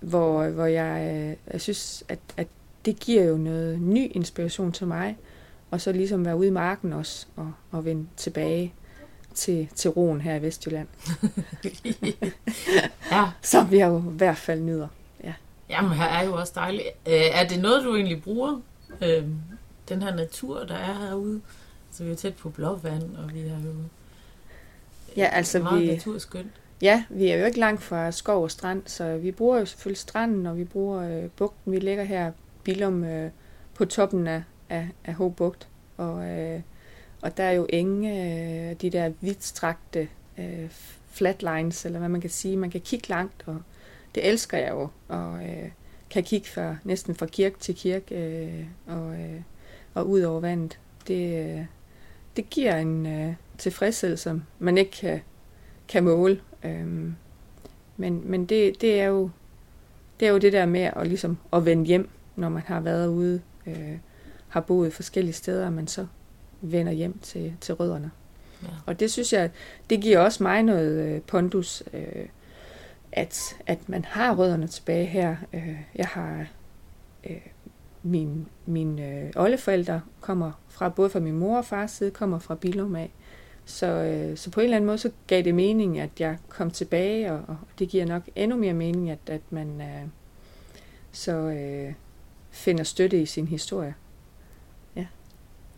hvor, 0.00 0.48
hvor 0.48 0.66
jeg, 0.66 1.14
øh, 1.14 1.36
jeg 1.52 1.60
synes, 1.60 2.04
at, 2.08 2.18
at 2.36 2.46
det 2.84 3.00
giver 3.00 3.24
jo 3.24 3.36
noget 3.36 3.80
ny 3.80 4.12
inspiration 4.14 4.72
til 4.72 4.86
mig, 4.86 5.16
og 5.74 5.80
så 5.80 5.92
ligesom 5.92 6.24
være 6.24 6.36
ude 6.36 6.48
i 6.48 6.50
marken 6.50 6.92
også, 6.92 7.26
og, 7.36 7.52
og 7.70 7.84
vende 7.84 8.06
tilbage 8.16 8.74
til, 9.34 9.68
til 9.74 9.90
roen 9.90 10.20
her 10.20 10.34
i 10.34 10.42
Vestjylland. 10.42 10.88
ja. 13.12 13.30
Som 13.42 13.70
vi 13.70 13.80
jo 13.80 13.98
i 13.98 14.16
hvert 14.16 14.36
fald 14.36 14.60
nyder. 14.60 14.88
Ja. 15.24 15.32
Jamen, 15.70 15.92
her 15.92 16.04
er 16.04 16.24
jo 16.24 16.34
også 16.34 16.52
dejligt. 16.56 16.86
Øh, 17.06 17.12
er 17.12 17.48
det 17.48 17.62
noget, 17.62 17.84
du 17.84 17.94
egentlig 17.96 18.22
bruger? 18.22 18.60
Øh, 19.02 19.24
den 19.88 20.02
her 20.02 20.16
natur, 20.16 20.64
der 20.64 20.74
er 20.74 21.06
herude? 21.06 21.40
Så 21.90 22.04
vi 22.04 22.10
er 22.10 22.16
tæt 22.16 22.34
på 22.34 22.48
blåvand, 22.48 23.16
og 23.16 23.34
vi 23.34 23.40
har 23.40 23.56
jo 23.66 23.74
ja, 25.16 25.24
altså 25.24 25.58
meget 25.58 25.82
vi, 25.82 25.86
naturskønt. 25.86 26.52
Ja, 26.82 27.04
vi 27.10 27.28
er 27.28 27.36
jo 27.36 27.46
ikke 27.46 27.58
langt 27.58 27.82
fra 27.82 28.10
skov 28.10 28.42
og 28.42 28.50
strand, 28.50 28.82
så 28.86 29.16
vi 29.16 29.30
bruger 29.30 29.58
jo 29.58 29.66
selvfølgelig 29.66 29.98
stranden, 29.98 30.46
og 30.46 30.56
vi 30.56 30.64
bruger 30.64 31.00
øh, 31.00 31.30
bugten. 31.30 31.72
Vi 31.72 31.78
ligger 31.78 32.04
her 32.04 32.32
Bilum 32.64 33.04
øh, 33.04 33.30
på 33.74 33.84
toppen 33.84 34.26
af, 34.26 34.42
af, 34.68 34.88
af 35.04 35.14
Hobugt. 35.14 35.68
og, 35.96 36.24
øh, 36.24 36.60
og 37.22 37.36
der 37.36 37.44
er 37.44 37.52
jo 37.52 37.66
ingen 37.68 38.04
øh, 38.04 38.76
de 38.80 38.90
der 38.90 39.12
vidstrakte 39.20 40.08
øh, 40.38 40.68
flatlines, 41.10 41.84
eller 41.84 41.98
hvad 41.98 42.08
man 42.08 42.20
kan 42.20 42.30
sige. 42.30 42.56
Man 42.56 42.70
kan 42.70 42.80
kigge 42.80 43.08
langt, 43.08 43.42
og 43.46 43.60
det 44.14 44.28
elsker 44.28 44.58
jeg 44.58 44.70
jo, 44.70 44.88
og 45.08 45.44
øh, 45.44 45.70
kan 46.10 46.22
kigge 46.22 46.48
fra, 46.48 46.76
næsten 46.84 47.14
fra 47.14 47.26
kirke 47.26 47.58
til 47.58 47.74
kirke 47.74 48.14
øh, 48.14 48.66
og, 48.86 49.14
øh, 49.14 49.40
og 49.94 50.08
ud 50.08 50.20
over 50.20 50.40
vandet. 50.40 50.78
Det, 51.08 51.44
øh, 51.44 51.64
det 52.36 52.50
giver 52.50 52.76
en 52.76 53.06
øh, 53.06 53.34
tilfredshed, 53.58 54.16
som 54.16 54.42
man 54.58 54.78
ikke 54.78 54.90
kan, 54.90 55.20
kan 55.88 56.04
måle. 56.04 56.40
Øh, 56.64 57.12
men 57.96 58.30
men 58.30 58.46
det, 58.46 58.80
det, 58.80 59.00
er 59.00 59.04
jo, 59.06 59.30
det 60.20 60.28
er 60.28 60.32
jo 60.32 60.38
det 60.38 60.52
der 60.52 60.66
med 60.66 60.90
at, 60.96 61.06
ligesom, 61.06 61.38
at 61.52 61.64
vende 61.64 61.84
hjem, 61.84 62.08
når 62.36 62.48
man 62.48 62.62
har 62.62 62.80
været 62.80 63.08
ude, 63.08 63.40
øh, 63.66 63.96
har 64.54 64.60
boet 64.60 64.92
forskellige 64.92 65.34
steder, 65.34 65.70
man 65.70 65.86
så 65.86 66.06
vender 66.60 66.92
hjem 66.92 67.18
til, 67.18 67.56
til 67.60 67.74
rødderne. 67.74 68.10
Ja. 68.62 68.68
Og 68.86 69.00
det 69.00 69.10
synes 69.10 69.32
jeg, 69.32 69.50
det 69.90 70.00
giver 70.00 70.18
også 70.18 70.42
mig 70.42 70.62
noget 70.62 71.04
øh, 71.04 71.20
pondus, 71.20 71.82
øh, 71.92 72.26
at, 73.12 73.56
at 73.66 73.88
man 73.88 74.04
har 74.04 74.34
rødderne 74.34 74.66
tilbage 74.66 75.06
her. 75.06 75.36
Øh, 75.52 75.76
jeg 75.94 76.06
har 76.06 76.46
øh, 77.24 77.40
min, 78.02 78.46
mine 78.66 79.08
øh, 79.08 79.30
oldeforældre 79.36 80.00
kommer 80.20 80.52
fra, 80.68 80.88
både 80.88 81.10
fra 81.10 81.20
min 81.20 81.38
mor 81.38 81.58
og 81.58 81.64
fars 81.64 81.90
side, 81.90 82.10
kommer 82.10 82.38
fra 82.38 82.54
Bilum 82.54 82.96
af. 82.96 83.10
Så, 83.64 83.86
øh, 83.86 84.36
så 84.36 84.50
på 84.50 84.60
en 84.60 84.64
eller 84.64 84.76
anden 84.76 84.86
måde, 84.86 84.98
så 84.98 85.10
gav 85.26 85.42
det 85.42 85.54
mening, 85.54 85.98
at 85.98 86.10
jeg 86.20 86.38
kom 86.48 86.70
tilbage, 86.70 87.32
og, 87.32 87.44
og 87.48 87.56
det 87.78 87.88
giver 87.88 88.04
nok 88.04 88.22
endnu 88.36 88.56
mere 88.56 88.74
mening, 88.74 89.10
at, 89.10 89.18
at 89.26 89.42
man 89.50 89.80
øh, 89.80 90.08
så 91.12 91.32
øh, 91.32 91.92
finder 92.50 92.84
støtte 92.84 93.22
i 93.22 93.26
sin 93.26 93.48
historie. 93.48 93.94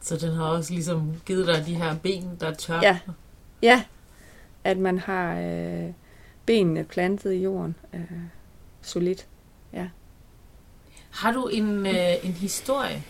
Så 0.07 0.16
den 0.16 0.33
har 0.33 0.45
også 0.45 0.73
ligesom 0.73 1.12
givet 1.27 1.47
dig 1.47 1.66
de 1.66 1.75
her 1.75 1.97
ben, 1.99 2.37
der 2.40 2.47
er 2.49 2.55
tør? 2.55 2.81
Ja, 2.81 2.99
ja. 3.62 3.85
at 4.64 4.79
man 4.79 4.99
har 4.99 5.38
øh, 5.38 5.92
benene 6.47 6.85
plantet 6.85 7.33
i 7.33 7.42
jorden 7.42 7.77
øh, 7.92 8.21
solidt. 8.83 9.27
Ja. 9.73 9.88
Har 11.11 11.33
du 11.33 11.47
en, 11.47 11.87
øh, 11.87 12.25
en 12.25 12.33
historie, 12.33 13.05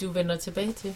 du 0.00 0.10
vender 0.10 0.36
tilbage 0.36 0.72
til? 0.72 0.94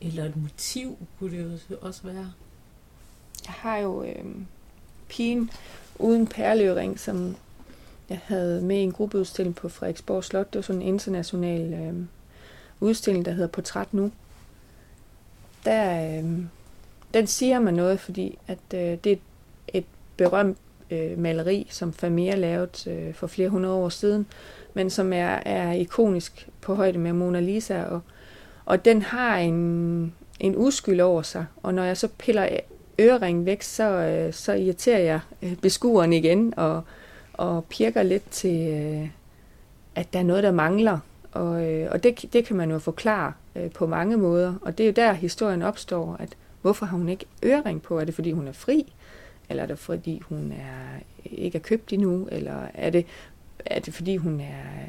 Eller 0.00 0.24
et 0.24 0.36
motiv 0.36 0.98
kunne 1.18 1.30
det 1.30 1.60
jo 1.70 1.76
også 1.80 2.00
være. 2.02 2.32
Jeg 3.46 3.54
har 3.54 3.76
jo 3.76 4.02
øh, 4.02 4.24
pigen 5.08 5.50
uden 5.98 6.26
perløring, 6.26 7.00
som 7.00 7.36
jeg 8.08 8.20
havde 8.24 8.62
med 8.62 8.76
i 8.76 8.82
en 8.82 8.92
gruppeudstilling 8.92 9.56
på 9.56 9.68
Frederiksborg 9.68 10.24
Slot. 10.24 10.52
Det 10.52 10.58
var 10.58 10.62
sådan 10.62 10.82
en 10.82 10.88
international 10.88 11.74
øh, 11.74 11.94
udstilling, 12.80 13.24
der 13.24 13.32
hedder 13.32 13.48
Portræt 13.48 13.94
Nu. 13.94 14.12
Der, 15.64 16.18
øh, 16.18 16.24
den 17.14 17.26
siger 17.26 17.58
mig 17.58 17.72
noget, 17.72 18.00
fordi 18.00 18.38
at 18.46 18.58
øh, 18.74 18.98
det 19.04 19.06
er 19.12 19.16
et, 19.68 19.84
berømt 20.16 20.58
øh, 20.90 21.18
maleri, 21.18 21.66
som 21.70 21.94
Vermeer 22.02 22.36
lavede 22.36 22.90
øh, 22.90 23.14
for 23.14 23.26
flere 23.26 23.48
hundrede 23.48 23.74
år 23.74 23.88
siden, 23.88 24.26
men 24.74 24.90
som 24.90 25.12
er, 25.12 25.40
er 25.46 25.72
ikonisk 25.72 26.48
på 26.60 26.74
højde 26.74 26.98
med 26.98 27.12
Mona 27.12 27.40
Lisa, 27.40 27.82
og, 27.82 28.00
og 28.64 28.84
den 28.84 29.02
har 29.02 29.38
en, 29.38 30.14
en 30.40 30.54
uskyld 30.56 31.00
over 31.00 31.22
sig, 31.22 31.46
og 31.62 31.74
når 31.74 31.82
jeg 31.82 31.96
så 31.96 32.08
piller 32.18 32.48
øreringen 33.00 33.46
væk, 33.46 33.62
så, 33.62 33.84
øh, 33.84 34.32
så 34.32 34.52
irriterer 34.52 34.98
jeg 34.98 35.20
øh, 35.42 35.56
beskueren 35.56 36.12
igen, 36.12 36.54
og, 36.56 36.82
og 37.38 37.64
pirker 37.64 38.02
lidt 38.02 38.30
til, 38.30 38.68
øh, 38.68 39.08
at 39.94 40.12
der 40.12 40.18
er 40.18 40.22
noget, 40.22 40.42
der 40.42 40.52
mangler, 40.52 40.98
og, 41.32 41.64
øh, 41.64 41.90
og 41.90 42.02
det, 42.02 42.24
det 42.32 42.44
kan 42.44 42.56
man 42.56 42.70
jo 42.70 42.78
forklare 42.78 43.32
øh, 43.56 43.70
på 43.70 43.86
mange 43.86 44.16
måder, 44.16 44.54
og 44.62 44.78
det 44.78 44.84
er 44.84 44.88
jo 44.88 44.92
der, 44.92 45.12
historien 45.12 45.62
opstår, 45.62 46.16
at 46.18 46.36
hvorfor 46.62 46.86
har 46.86 46.96
hun 46.96 47.08
ikke 47.08 47.26
ørering 47.44 47.82
på? 47.82 47.98
Er 47.98 48.04
det, 48.04 48.14
fordi 48.14 48.32
hun 48.32 48.48
er 48.48 48.52
fri? 48.52 48.92
Eller 49.48 49.62
er 49.62 49.66
det, 49.66 49.78
fordi 49.78 50.22
hun 50.28 50.52
er, 50.52 51.00
ikke 51.24 51.58
er 51.58 51.62
købt 51.62 51.92
endnu? 51.92 52.28
Eller 52.32 52.66
er 52.74 52.90
det, 52.90 53.06
er 53.66 53.80
det 53.80 53.94
fordi 53.94 54.16
hun 54.16 54.40
er, 54.40 54.88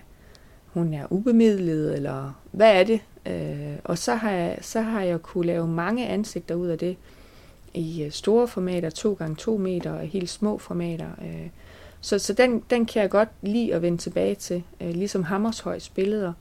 hun 0.65 0.93
er 0.93 1.07
ubemidlet? 1.09 1.95
Eller 1.95 2.41
hvad 2.51 2.79
er 2.79 2.83
det? 2.83 3.01
Øh, 3.25 3.79
og 3.83 3.97
så 3.97 4.15
har, 4.15 4.31
jeg, 4.31 4.57
så 4.61 4.81
har 4.81 5.01
jeg 5.01 5.21
kunne 5.21 5.45
lave 5.45 5.67
mange 5.67 6.07
ansigter 6.07 6.55
ud 6.55 6.67
af 6.67 6.77
det 6.77 6.97
i 7.73 8.03
øh, 8.03 8.11
store 8.11 8.47
formater, 8.47 8.89
2 8.89 9.13
gange 9.13 9.35
2 9.35 9.57
meter 9.57 9.91
og 9.91 10.01
helt 10.01 10.29
små 10.29 10.57
formater. 10.57 11.09
Øh. 11.21 11.47
Så, 12.01 12.19
så 12.19 12.33
den, 12.33 12.63
den 12.69 12.85
kan 12.85 13.01
jeg 13.01 13.09
godt 13.09 13.29
lide 13.41 13.75
at 13.75 13.81
vende 13.81 13.97
tilbage 13.97 14.35
til, 14.35 14.63
øh, 14.81 14.89
ligesom 14.89 15.23
Hammershøjs 15.23 15.89
billeder. 15.89 16.33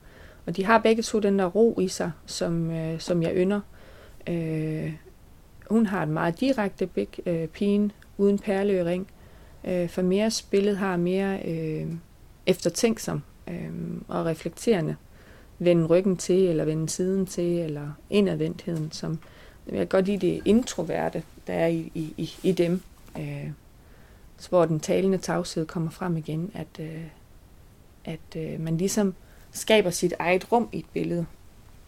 Og 0.47 0.57
de 0.57 0.64
har 0.64 0.79
begge 0.79 1.03
to 1.03 1.18
den 1.18 1.38
der 1.38 1.47
ro 1.47 1.81
i 1.81 1.88
sig, 1.88 2.12
som, 2.27 2.71
øh, 2.71 3.01
som 3.01 3.23
jeg 3.23 3.33
ynder. 3.37 3.61
Øh, 4.29 4.92
hun 5.71 5.87
har 5.87 6.03
et 6.03 6.09
meget 6.09 6.40
direkte 6.40 6.87
blik, 6.87 7.21
øh, 7.27 7.49
pigen, 7.49 7.92
uden 8.18 8.38
perleøring. 8.38 9.07
Øh, 9.64 9.88
for 9.88 10.03
mere 10.03 10.31
spillet 10.31 10.77
har 10.77 10.97
mere 10.97 11.42
øh, 11.42 11.87
eftertænksom 12.47 13.23
øh, 13.49 13.71
og 14.09 14.27
reflekterende. 14.27 14.97
Vende 15.59 15.87
ryggen 15.87 16.16
til, 16.16 16.49
eller 16.49 16.64
vende 16.64 16.88
siden 16.88 17.27
til, 17.27 17.59
eller 17.59 17.90
indadvendtheden, 18.11 18.92
som 18.92 19.18
jeg 19.68 19.79
kan 19.79 19.87
godt 19.87 20.07
lide 20.07 20.27
det 20.27 20.42
introverte, 20.44 21.23
der 21.47 21.53
er 21.53 21.66
i, 21.66 21.92
i, 21.94 22.35
i 22.42 22.53
dem. 22.53 22.81
Øh, 23.18 23.51
hvor 24.46 24.64
den 24.64 24.81
talende 24.81 25.18
tavshed 25.18 25.66
kommer 25.66 25.90
frem 25.90 26.16
igen, 26.16 26.51
at, 26.55 26.81
øh, 26.81 27.05
at 28.05 28.37
øh, 28.37 28.61
man 28.61 28.77
ligesom 28.77 29.14
skaber 29.53 29.90
sit 29.90 30.14
eget 30.18 30.53
rum 30.53 30.68
i 30.72 30.79
et 30.79 30.87
billede. 30.92 31.27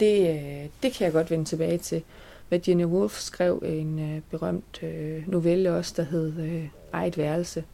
Det, 0.00 0.28
øh, 0.28 0.68
det 0.82 0.92
kan 0.92 1.04
jeg 1.04 1.12
godt 1.12 1.30
vende 1.30 1.44
tilbage 1.44 1.78
til. 1.78 2.02
Virginia 2.50 2.86
Woolf 2.86 3.18
skrev 3.18 3.62
en 3.66 3.98
øh, 3.98 4.20
berømt 4.30 4.82
øh, 4.82 5.28
novelle 5.28 5.74
også, 5.74 5.94
der 5.96 6.02
hed 6.02 6.40
øh, 6.40 6.68
Eget 6.92 7.18
værelse. 7.18 7.64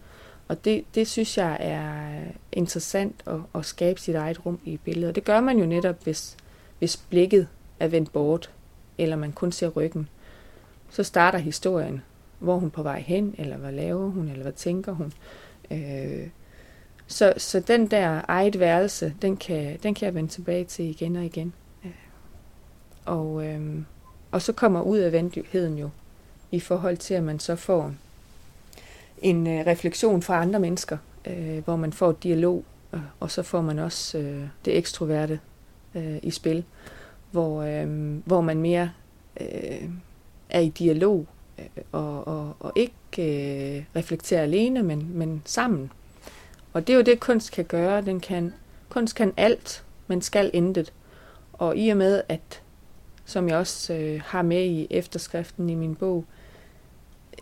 Og 0.49 0.65
det, 0.65 0.85
det 0.95 1.09
synes 1.09 1.39
jeg 1.39 1.57
er 1.61 2.21
interessant 2.53 3.23
at, 3.27 3.41
at 3.55 3.65
skabe 3.67 4.01
sit 4.01 4.15
eget 4.15 4.47
rum 4.47 4.59
i 4.65 4.77
billedet. 4.77 5.09
Og 5.09 5.15
det 5.15 5.25
gør 5.25 5.41
man 5.41 5.59
jo 5.59 5.67
netop, 5.67 6.05
hvis, 6.05 6.37
hvis 6.79 6.97
blikket 6.97 7.49
er 7.81 7.89
vendt 7.89 8.13
bort, 8.13 8.51
eller 8.99 9.17
man 9.17 9.33
kun 9.33 9.53
ser 9.53 9.69
ryggen. 9.69 10.09
Så 10.91 11.03
starter 11.03 11.39
historien. 11.39 12.03
Hvor 12.39 12.59
hun 12.59 12.71
på 12.71 12.83
vej 12.83 13.01
hen, 13.01 13.35
eller 13.39 13.57
hvad 13.57 13.73
laver 13.73 14.11
hun, 14.11 14.29
eller 14.29 14.43
hvad 14.43 14.53
tænker 14.53 14.93
hun. 14.93 15.13
Øh, 15.71 16.29
så, 17.07 17.35
så 17.37 17.61
den 17.61 17.87
der 17.87 18.21
eget 18.29 18.61
værelse, 18.61 19.15
den 19.23 19.37
kan, 19.37 19.79
den 19.83 19.95
kan 19.95 20.07
jeg 20.07 20.15
vende 20.15 20.31
tilbage 20.31 20.65
til 20.65 20.85
igen 20.85 21.17
og 21.17 21.25
igen. 21.25 21.53
Øh, 21.85 21.91
og, 23.05 23.47
øh, 23.47 23.83
og 24.31 24.43
så 24.43 24.53
kommer 24.53 24.83
ud 24.83 24.99
af 24.99 25.13
venligheden 25.13 25.79
jo, 25.79 25.91
i 26.51 26.61
forhold 26.61 26.97
til, 26.97 27.15
at 27.15 27.23
man 27.23 27.39
så 27.39 27.57
får 27.57 27.95
en 29.19 29.47
øh, 29.47 29.67
refleksion 29.67 30.23
fra 30.23 30.43
andre 30.43 30.61
mennesker, 30.61 30.99
øh, 31.27 31.65
hvor 31.65 31.77
man 31.77 31.93
får 31.93 32.13
dialog, 32.13 32.65
øh, 32.93 33.01
og 33.21 33.31
så 33.31 33.43
får 33.43 33.61
man 33.61 33.79
også 33.79 34.19
øh, 34.19 34.43
det 34.65 34.77
ekstroverte 34.77 35.41
øh, 35.95 36.19
i 36.23 36.31
spil, 36.31 36.65
hvor, 37.31 37.63
øh, 37.63 38.17
hvor 38.25 38.41
man 38.41 38.61
mere 38.61 38.91
øh, 39.41 39.89
er 40.51 40.61
i 40.61 40.69
dialog 40.69 41.27
og, 41.93 42.29
og, 42.29 42.57
og 42.61 42.73
ikke 42.77 42.95
øh, 43.19 43.85
reflekterer 43.97 44.43
alene, 44.43 44.83
men, 44.83 45.09
men 45.11 45.43
sammen. 45.45 45.93
Og 46.73 46.87
det 46.87 46.93
er 46.93 46.97
jo 46.97 47.03
det, 47.03 47.21
kunst 47.21 47.53
kan 47.53 47.65
gøre. 47.65 48.01
Den 48.01 48.21
kan, 48.21 48.53
kunst 48.89 49.15
kan 49.15 49.33
alt, 49.37 49.85
men 50.07 50.23
skal 50.23 50.51
intet. 50.55 50.93
Og 51.53 51.77
i 51.77 51.89
og 51.89 51.97
med, 51.97 52.23
at 52.29 52.63
som 53.27 53.49
jeg 53.49 53.57
også 53.57 53.95
øh, 53.95 54.21
har 54.25 54.43
med 54.43 54.65
i 54.65 54.87
efterskriften 54.91 55.71
i 55.71 55.75
min 55.75 55.95
bog. 55.95 56.25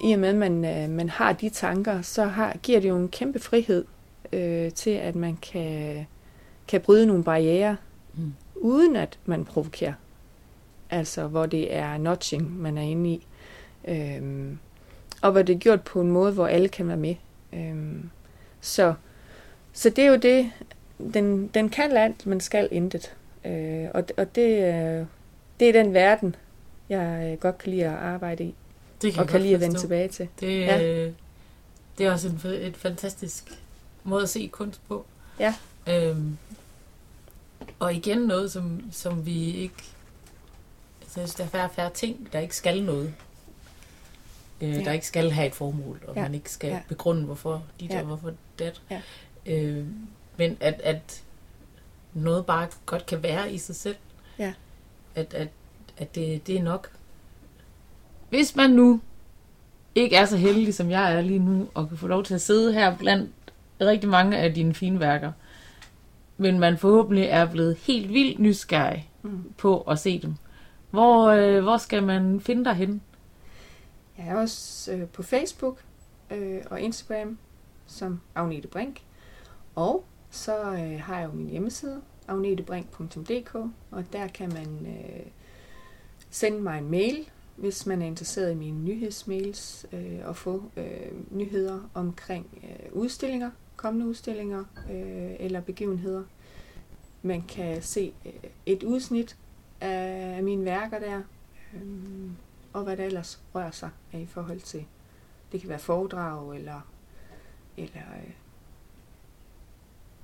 I 0.00 0.12
og 0.12 0.18
med, 0.18 0.28
at 0.28 0.34
man, 0.34 0.64
øh, 0.64 0.90
man 0.90 1.08
har 1.08 1.32
de 1.32 1.48
tanker, 1.48 2.02
så 2.02 2.24
har, 2.24 2.56
giver 2.62 2.80
det 2.80 2.88
jo 2.88 2.96
en 2.96 3.08
kæmpe 3.08 3.38
frihed 3.38 3.84
øh, 4.32 4.72
til, 4.72 4.90
at 4.90 5.14
man 5.14 5.36
kan, 5.36 6.06
kan 6.68 6.80
bryde 6.80 7.06
nogle 7.06 7.24
barriere, 7.24 7.76
mm. 8.14 8.34
uden 8.54 8.96
at 8.96 9.18
man 9.26 9.44
provokerer. 9.44 9.92
Altså, 10.90 11.26
hvor 11.26 11.46
det 11.46 11.74
er 11.74 11.98
notching, 11.98 12.60
man 12.60 12.78
er 12.78 12.82
inde 12.82 13.10
i. 13.10 13.26
Øhm, 13.88 14.58
og 15.22 15.32
hvor 15.32 15.42
det 15.42 15.54
er 15.54 15.58
gjort 15.58 15.82
på 15.82 16.00
en 16.00 16.10
måde, 16.10 16.32
hvor 16.32 16.46
alle 16.46 16.68
kan 16.68 16.88
være 16.88 16.96
med. 16.96 17.14
Øhm, 17.52 18.10
så, 18.60 18.94
så 19.72 19.90
det 19.90 20.04
er 20.04 20.08
jo 20.08 20.16
det, 20.16 20.50
den, 21.14 21.48
den 21.48 21.68
kan 21.68 21.96
alt, 21.96 22.26
men 22.26 22.40
skal 22.40 22.68
intet. 22.72 23.14
Øh, 23.44 23.88
og, 23.94 24.04
og 24.16 24.34
det, 24.34 24.50
øh, 24.50 25.06
det 25.60 25.68
er 25.68 25.72
den 25.72 25.94
verden, 25.94 26.36
jeg 26.88 27.30
øh, 27.32 27.38
godt 27.38 27.58
kan 27.58 27.72
lide 27.72 27.84
at 27.84 27.94
arbejde 27.94 28.44
i. 28.44 28.54
Det 29.02 29.12
kan 29.12 29.22
og 29.22 29.28
kan 29.28 29.40
lide 29.40 29.54
at 29.54 29.60
vende 29.60 29.78
tilbage 29.78 30.08
til. 30.08 30.28
Det, 30.40 30.60
ja. 30.60 31.10
det 31.98 32.06
er 32.06 32.12
også 32.12 32.28
en, 32.28 32.40
et 32.52 32.76
fantastisk 32.76 33.60
måde 34.04 34.22
at 34.22 34.28
se 34.28 34.48
kunst 34.52 34.80
på. 34.88 35.06
Ja. 35.40 35.54
Øhm, 35.88 36.36
og 37.78 37.94
igen 37.94 38.18
noget, 38.18 38.52
som, 38.52 38.82
som 38.92 39.26
vi 39.26 39.54
ikke... 39.54 39.74
Altså, 41.00 41.34
der 41.38 41.44
er 41.44 41.48
færre 41.48 41.70
færre 41.74 41.90
ting, 41.90 42.28
der 42.32 42.38
ikke 42.38 42.56
skal 42.56 42.82
noget. 42.82 43.14
Øh, 44.60 44.70
ja. 44.70 44.84
Der 44.84 44.92
ikke 44.92 45.06
skal 45.06 45.30
have 45.30 45.46
et 45.46 45.54
formål, 45.54 46.00
og 46.06 46.16
ja. 46.16 46.22
man 46.22 46.34
ikke 46.34 46.50
skal 46.50 46.70
ja. 46.70 46.80
begrunde, 46.88 47.24
hvorfor 47.24 47.62
dit 47.80 47.90
ja. 47.90 48.00
og 48.00 48.06
hvorfor 48.06 48.32
dat. 48.58 48.82
Ja. 48.90 49.00
Øh, 49.46 49.86
men 50.36 50.56
at, 50.60 50.80
at 50.84 51.22
noget 52.14 52.46
bare 52.46 52.68
godt 52.86 53.06
kan 53.06 53.22
være 53.22 53.52
i 53.52 53.58
sig 53.58 53.76
selv. 53.76 53.96
Ja. 54.38 54.52
At, 55.14 55.34
at, 55.34 55.48
at 55.96 56.14
det, 56.14 56.46
det 56.46 56.56
er 56.56 56.62
nok. 56.62 56.90
Hvis 58.28 58.56
man 58.56 58.70
nu 58.70 59.00
ikke 59.94 60.16
er 60.16 60.24
så 60.24 60.36
heldig, 60.36 60.74
som 60.74 60.90
jeg 60.90 61.14
er 61.14 61.20
lige 61.20 61.38
nu, 61.38 61.68
og 61.74 61.88
kan 61.88 61.98
få 61.98 62.06
lov 62.06 62.24
til 62.24 62.34
at 62.34 62.40
sidde 62.40 62.72
her 62.72 62.96
blandt 62.96 63.30
rigtig 63.80 64.08
mange 64.08 64.36
af 64.36 64.54
dine 64.54 64.74
fine 64.74 65.00
værker, 65.00 65.32
men 66.36 66.58
man 66.58 66.78
forhåbentlig 66.78 67.24
er 67.24 67.46
blevet 67.46 67.76
helt 67.76 68.12
vildt 68.12 68.38
nysgerrig 68.38 69.10
mm. 69.22 69.52
på 69.58 69.80
at 69.80 69.98
se 69.98 70.18
dem. 70.18 70.34
Hvor, 70.90 71.28
øh, 71.28 71.62
hvor 71.62 71.76
skal 71.76 72.02
man 72.02 72.40
finde 72.40 72.64
dig 72.64 72.74
hen? 72.74 73.00
Jeg 74.18 74.28
er 74.28 74.36
også 74.36 74.92
øh, 74.92 75.08
på 75.08 75.22
Facebook 75.22 75.84
øh, 76.30 76.62
og 76.70 76.80
Instagram 76.80 77.38
som 77.86 78.20
Agnete 78.34 78.68
Brink. 78.68 79.02
Og 79.74 80.04
så 80.30 80.72
øh, 80.72 81.00
har 81.00 81.18
jeg 81.18 81.26
jo 81.26 81.32
min 81.32 81.48
hjemmeside, 81.48 82.02
agnetebrink.dk, 82.28 83.54
og 83.90 84.04
der 84.12 84.28
kan 84.28 84.48
man 84.48 84.86
øh, 84.86 85.26
sende 86.30 86.60
mig 86.60 86.78
en 86.78 86.90
mail, 86.90 87.30
hvis 87.56 87.86
man 87.86 88.02
er 88.02 88.06
interesseret 88.06 88.52
i 88.52 88.54
mine 88.54 88.84
nyhedsmails, 88.84 89.86
øh, 89.92 90.20
og 90.24 90.36
få 90.36 90.62
øh, 90.76 91.12
nyheder 91.30 91.90
omkring 91.94 92.46
øh, 92.62 92.92
udstillinger, 92.92 93.50
kommende 93.76 94.06
udstillinger 94.06 94.64
øh, 94.90 95.36
eller 95.38 95.60
begivenheder. 95.60 96.22
Man 97.22 97.42
kan 97.42 97.82
se 97.82 98.12
øh, 98.26 98.32
et 98.66 98.82
udsnit 98.82 99.36
af 99.80 100.42
mine 100.42 100.64
værker 100.64 100.98
der, 100.98 101.22
øh, 101.74 102.30
og 102.74 102.82
hvad 102.82 102.96
der 102.96 103.04
ellers 103.04 103.40
rører 103.54 103.70
sig 103.70 103.90
af 104.12 104.18
i 104.18 104.26
forhold 104.26 104.60
til, 104.60 104.84
det 105.52 105.60
kan 105.60 105.68
være 105.68 105.78
foredrag 105.78 106.56
eller, 106.56 106.80
eller 107.76 108.02
øh, 108.16 108.30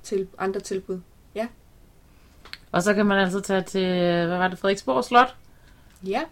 til 0.03 0.29
andre 0.39 0.61
tilbud. 0.61 1.01
Ja. 1.35 1.49
Og 2.73 2.83
så 2.83 2.95
kan 2.95 3.07
man 3.07 3.19
altså 3.19 3.41
tage 3.41 3.63
til, 3.63 3.87
hvad 4.27 4.39
var 4.39 4.49
det, 4.49 4.59
Frederiksborg 4.59 5.05
Slot? 5.05 5.37
Ja. 6.03 6.23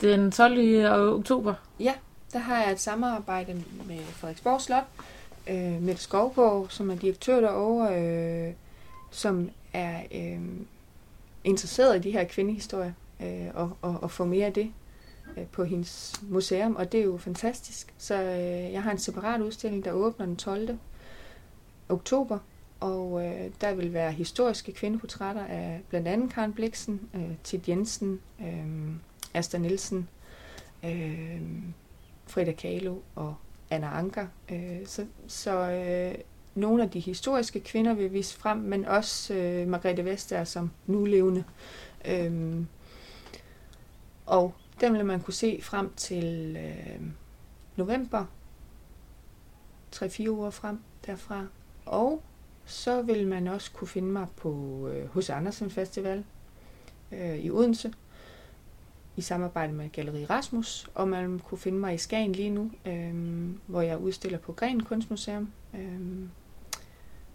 Den 0.00 0.32
12. 0.32 0.86
oktober? 1.18 1.54
Ja, 1.80 1.94
der 2.32 2.38
har 2.38 2.62
jeg 2.62 2.72
et 2.72 2.80
samarbejde 2.80 3.54
med 3.86 3.98
Frederiksborg 3.98 4.60
Slot, 4.60 4.84
øh, 5.46 5.82
med 5.82 5.96
Skovborg, 5.96 6.72
som 6.72 6.90
er 6.90 6.94
direktør 6.94 7.40
derovre, 7.40 8.02
øh, 8.02 8.54
som 9.10 9.50
er 9.72 10.02
øh, 10.12 10.40
interesseret 11.44 11.96
i 11.96 12.08
de 12.08 12.10
her 12.10 12.24
kvindehistorier, 12.24 12.92
øh, 13.22 13.46
og, 13.54 13.76
og, 13.82 13.98
og 14.02 14.10
få 14.10 14.24
mere 14.24 14.46
af 14.46 14.52
det 14.52 14.64
øh, 14.66 14.87
Øh, 15.36 15.46
på 15.46 15.64
hendes 15.64 16.14
museum, 16.22 16.76
og 16.76 16.92
det 16.92 17.00
er 17.00 17.04
jo 17.04 17.16
fantastisk. 17.16 17.94
Så 17.98 18.22
øh, 18.22 18.72
jeg 18.72 18.82
har 18.82 18.90
en 18.90 18.98
separat 18.98 19.40
udstilling, 19.40 19.84
der 19.84 19.92
åbner 19.92 20.26
den 20.26 20.36
12. 20.36 20.78
oktober, 21.88 22.38
og 22.80 23.26
øh, 23.26 23.50
der 23.60 23.74
vil 23.74 23.92
være 23.92 24.12
historiske 24.12 24.72
kvindeportrætter 24.72 25.44
af 25.44 25.80
blandt 25.88 26.08
andet 26.08 26.32
Karen 26.32 26.52
Bliksen, 26.52 27.00
øh, 27.14 27.30
Tid 27.44 27.60
Jensen, 27.68 28.20
øh, 28.40 28.90
Asta 29.34 29.58
Nielsen, 29.58 30.08
øh, 30.84 31.42
Frida 32.26 32.52
Kahlo 32.52 32.96
og 33.14 33.34
Anna 33.70 33.86
Anker. 33.86 34.26
Øh, 34.50 34.86
så 34.86 35.06
så 35.26 35.70
øh, 35.70 36.14
nogle 36.54 36.82
af 36.82 36.90
de 36.90 37.00
historiske 37.00 37.60
kvinder 37.60 37.94
vil 37.94 38.12
vise 38.12 38.36
frem, 38.36 38.58
men 38.58 38.84
også 38.84 39.34
øh, 39.34 39.68
Margrethe 39.68 40.04
Vestager 40.04 40.44
som 40.44 40.70
nulevende. 40.86 41.44
Øh, 42.04 42.62
og 44.26 44.54
den 44.80 44.92
vil 44.92 45.06
man 45.06 45.20
kunne 45.20 45.34
se 45.34 45.60
frem 45.62 45.94
til 45.96 46.56
øh, 46.56 47.00
november, 47.76 48.24
3-4 49.96 50.28
uger 50.28 50.50
frem 50.50 50.80
derfra. 51.06 51.46
Og 51.86 52.22
så 52.64 53.02
vil 53.02 53.26
man 53.26 53.46
også 53.46 53.72
kunne 53.72 53.88
finde 53.88 54.08
mig 54.08 54.26
på 54.36 54.52
øh, 54.88 55.08
hos 55.08 55.30
Andersen 55.30 55.70
Festival 55.70 56.24
øh, 57.12 57.36
i 57.38 57.50
Odense 57.50 57.92
i 59.16 59.20
samarbejde 59.20 59.72
med 59.72 59.90
Galeri 59.92 60.24
Rasmus, 60.24 60.90
og 60.94 61.08
man 61.08 61.38
kunne 61.38 61.58
finde 61.58 61.78
mig 61.78 61.94
i 61.94 61.98
Skagen 61.98 62.32
lige 62.32 62.50
nu, 62.50 62.70
øh, 62.86 63.14
hvor 63.66 63.80
jeg 63.80 63.98
udstiller 63.98 64.38
på 64.38 64.52
Gren 64.52 64.82
Kunstmuseum 64.82 65.52
øh, 65.74 66.28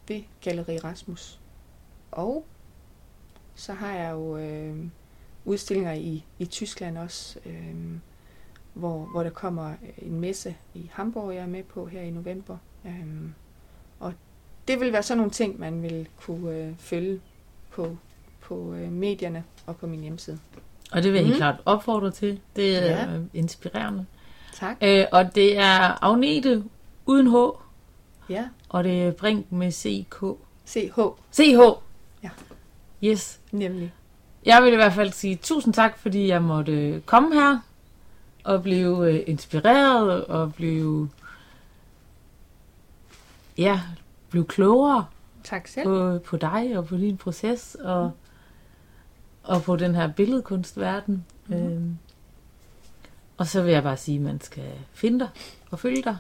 ved 0.07 0.23
Galeri 0.41 0.77
Rasmus. 0.77 1.39
Og 2.11 2.45
så 3.55 3.73
har 3.73 3.93
jeg 3.93 4.11
jo 4.11 4.37
øh, 4.37 4.85
udstillinger 5.45 5.93
i, 5.93 6.25
i 6.39 6.45
Tyskland 6.45 6.97
også, 6.97 7.39
øh, 7.45 7.75
hvor, 8.73 9.09
hvor 9.11 9.23
der 9.23 9.29
kommer 9.29 9.73
en 9.97 10.19
messe 10.19 10.55
i 10.73 10.89
Hamburg, 10.93 11.35
jeg 11.35 11.41
er 11.41 11.47
med 11.47 11.63
på 11.63 11.85
her 11.85 12.01
i 12.01 12.09
november. 12.09 12.57
Øh, 12.85 13.29
og 13.99 14.13
det 14.67 14.79
vil 14.79 14.93
være 14.93 15.03
sådan 15.03 15.17
nogle 15.17 15.31
ting, 15.31 15.59
man 15.59 15.83
vil 15.83 16.07
kunne 16.17 16.57
øh, 16.57 16.73
følge 16.77 17.19
på, 17.71 17.97
på 18.41 18.73
øh, 18.73 18.91
medierne 18.91 19.43
og 19.65 19.77
på 19.77 19.87
min 19.87 20.01
hjemmeside. 20.01 20.39
Og 20.91 21.03
det 21.03 21.13
vil 21.13 21.21
jeg 21.21 21.29
mm. 21.29 21.35
klart 21.35 21.61
opfordre 21.65 22.11
til. 22.11 22.39
Det 22.55 22.77
er 22.77 23.09
ja. 23.09 23.15
øh, 23.15 23.21
inspirerende. 23.33 24.05
Tak. 24.53 24.77
Øh, 24.81 25.05
og 25.11 25.35
det 25.35 25.57
er 25.57 26.03
Agnete 26.03 26.63
uden 27.05 27.27
H. 27.31 27.35
Ja. 28.29 28.47
Og 28.69 28.83
det 28.83 29.03
er 29.03 29.11
Brink 29.11 29.51
med 29.51 29.71
CK. 29.71 30.23
CH. 30.67 30.99
CH. 31.33 31.59
Ja. 32.23 32.29
Yes. 33.03 33.39
Nemlig. 33.51 33.93
Jeg 34.45 34.63
vil 34.63 34.73
i 34.73 34.75
hvert 34.75 34.93
fald 34.93 35.11
sige 35.11 35.35
tusind 35.35 35.73
tak, 35.73 35.97
fordi 35.97 36.27
jeg 36.27 36.41
måtte 36.41 37.01
komme 37.05 37.33
her 37.33 37.59
og 38.43 38.63
blive 38.63 39.11
øh, 39.11 39.23
inspireret 39.27 40.25
og 40.25 40.53
blive 40.53 41.09
ja, 43.57 43.81
blive 44.29 44.45
klogere 44.45 45.05
tak 45.43 45.67
selv. 45.67 45.85
På, 45.85 46.19
på 46.25 46.37
dig 46.37 46.77
og 46.77 46.85
på 46.85 46.97
din 46.97 47.17
proces 47.17 47.75
og, 47.75 48.11
og 49.43 49.63
på 49.63 49.75
den 49.75 49.95
her 49.95 50.11
billedkunstverden. 50.13 51.25
Mm. 51.47 51.55
Øhm, 51.55 51.97
og 53.37 53.47
så 53.47 53.61
vil 53.61 53.71
jeg 53.71 53.83
bare 53.83 53.97
sige, 53.97 54.15
at 54.15 54.21
man 54.21 54.41
skal 54.41 54.71
finde 54.93 55.19
dig 55.19 55.29
og 55.71 55.79
følge 55.79 56.03
dig 56.03 56.17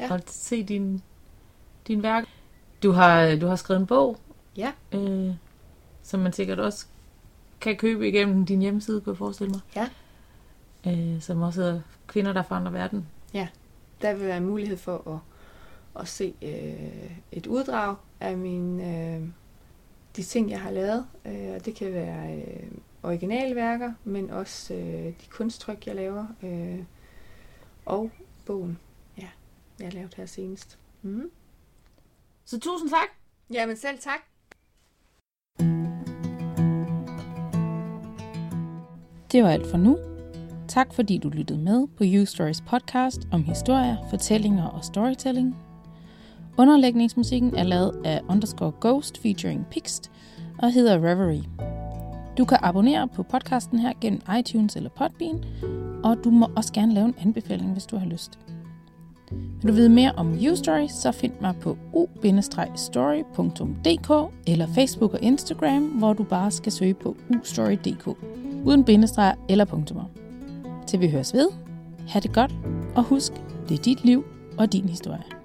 ja. 0.00 0.12
og 0.12 0.20
se 0.26 0.62
din, 0.62 1.02
din 1.88 2.02
værk. 2.02 2.24
Du 2.82 2.92
har, 2.92 3.36
du 3.36 3.46
har 3.46 3.56
skrevet 3.56 3.80
en 3.80 3.86
bog, 3.86 4.16
ja. 4.56 4.72
øh, 4.92 5.30
som 6.02 6.20
man 6.20 6.32
sikkert 6.32 6.58
også 6.58 6.86
kan 7.60 7.76
købe 7.76 8.08
igennem 8.08 8.46
din 8.46 8.60
hjemmeside, 8.60 9.00
kunne 9.00 9.12
jeg 9.12 9.18
forestille 9.18 9.52
mig. 9.52 9.60
Ja. 9.76 9.88
Øh, 10.86 11.20
som 11.20 11.42
også 11.42 11.60
hedder 11.60 11.80
Kvinder, 12.06 12.32
der 12.32 12.42
forandrer 12.42 12.72
verden. 12.72 13.06
Ja, 13.34 13.48
der 14.02 14.14
vil 14.14 14.26
være 14.26 14.40
mulighed 14.40 14.76
for 14.76 15.10
at 15.14 15.18
at 15.96 16.08
se 16.08 16.34
øh, 16.42 17.10
et 17.32 17.46
uddrag 17.46 17.96
af 18.20 18.38
min, 18.38 18.80
øh, 18.80 19.28
de 20.16 20.22
ting, 20.22 20.50
jeg 20.50 20.60
har 20.60 20.70
lavet. 20.70 21.06
Øh, 21.24 21.54
og 21.54 21.64
det 21.64 21.74
kan 21.74 21.92
være 21.92 22.36
øh, 22.36 22.70
originalværker, 23.02 23.92
men 24.04 24.30
også 24.30 24.74
øh, 24.74 25.04
de 25.04 25.26
kunsttryk, 25.30 25.86
jeg 25.86 25.94
laver. 25.94 26.26
Øh, 26.42 26.84
og 27.86 28.10
bogen, 28.46 28.78
ja, 29.18 29.28
jeg 29.78 29.86
har 29.86 29.92
lavet 29.92 30.14
her 30.14 30.26
senest. 30.26 30.78
Mm. 31.02 31.30
Så 32.44 32.60
tusind 32.60 32.90
tak. 32.90 33.08
Jamen 33.50 33.76
selv 33.76 33.98
tak. 33.98 34.20
Det 39.32 39.42
var 39.42 39.50
alt 39.50 39.66
for 39.66 39.76
nu. 39.76 39.98
Tak 40.68 40.94
fordi 40.94 41.18
du 41.18 41.28
lyttede 41.28 41.58
med 41.58 41.86
på 41.86 42.04
You 42.06 42.24
Stories 42.24 42.60
podcast 42.60 43.28
om 43.32 43.44
historier, 43.44 43.96
fortællinger 44.10 44.66
og 44.66 44.84
storytelling. 44.84 45.56
Underlægningsmusikken 46.58 47.56
er 47.56 47.62
lavet 47.62 48.02
af 48.04 48.20
Underscore 48.28 48.72
Ghost 48.80 49.22
featuring 49.22 49.66
Pixt 49.70 50.10
og 50.58 50.72
hedder 50.72 50.94
Reverie. 50.94 51.44
Du 52.38 52.44
kan 52.44 52.58
abonnere 52.62 53.08
på 53.08 53.22
podcasten 53.22 53.78
her 53.78 53.92
gennem 54.00 54.20
iTunes 54.38 54.76
eller 54.76 54.90
Podbean, 54.90 55.44
og 56.04 56.16
du 56.24 56.30
må 56.30 56.48
også 56.56 56.72
gerne 56.72 56.94
lave 56.94 57.06
en 57.06 57.14
anbefaling, 57.20 57.72
hvis 57.72 57.86
du 57.86 57.96
har 57.96 58.06
lyst. 58.06 58.38
Vil 59.30 59.68
du 59.68 59.72
vide 59.72 59.88
mere 59.88 60.12
om 60.16 60.34
YouStory, 60.42 60.86
så 60.88 61.12
find 61.12 61.32
mig 61.40 61.54
på 61.60 61.76
u-story.dk 61.92 63.30
eller 64.46 64.66
Facebook 64.66 65.12
og 65.14 65.20
Instagram, 65.22 65.82
hvor 65.82 66.12
du 66.12 66.24
bare 66.24 66.50
skal 66.50 66.72
søge 66.72 66.94
på 66.94 67.16
ustory.dk, 67.40 68.08
uden 68.64 68.84
bindestreg 68.84 69.34
eller 69.48 69.64
punktummer. 69.64 70.04
Til 70.86 71.00
vi 71.00 71.08
høres 71.08 71.34
ved, 71.34 71.48
ha' 72.08 72.20
det 72.20 72.32
godt, 72.32 72.54
og 72.94 73.02
husk, 73.02 73.32
det 73.68 73.78
er 73.78 73.82
dit 73.82 74.04
liv 74.04 74.24
og 74.58 74.72
din 74.72 74.88
historie. 74.88 75.39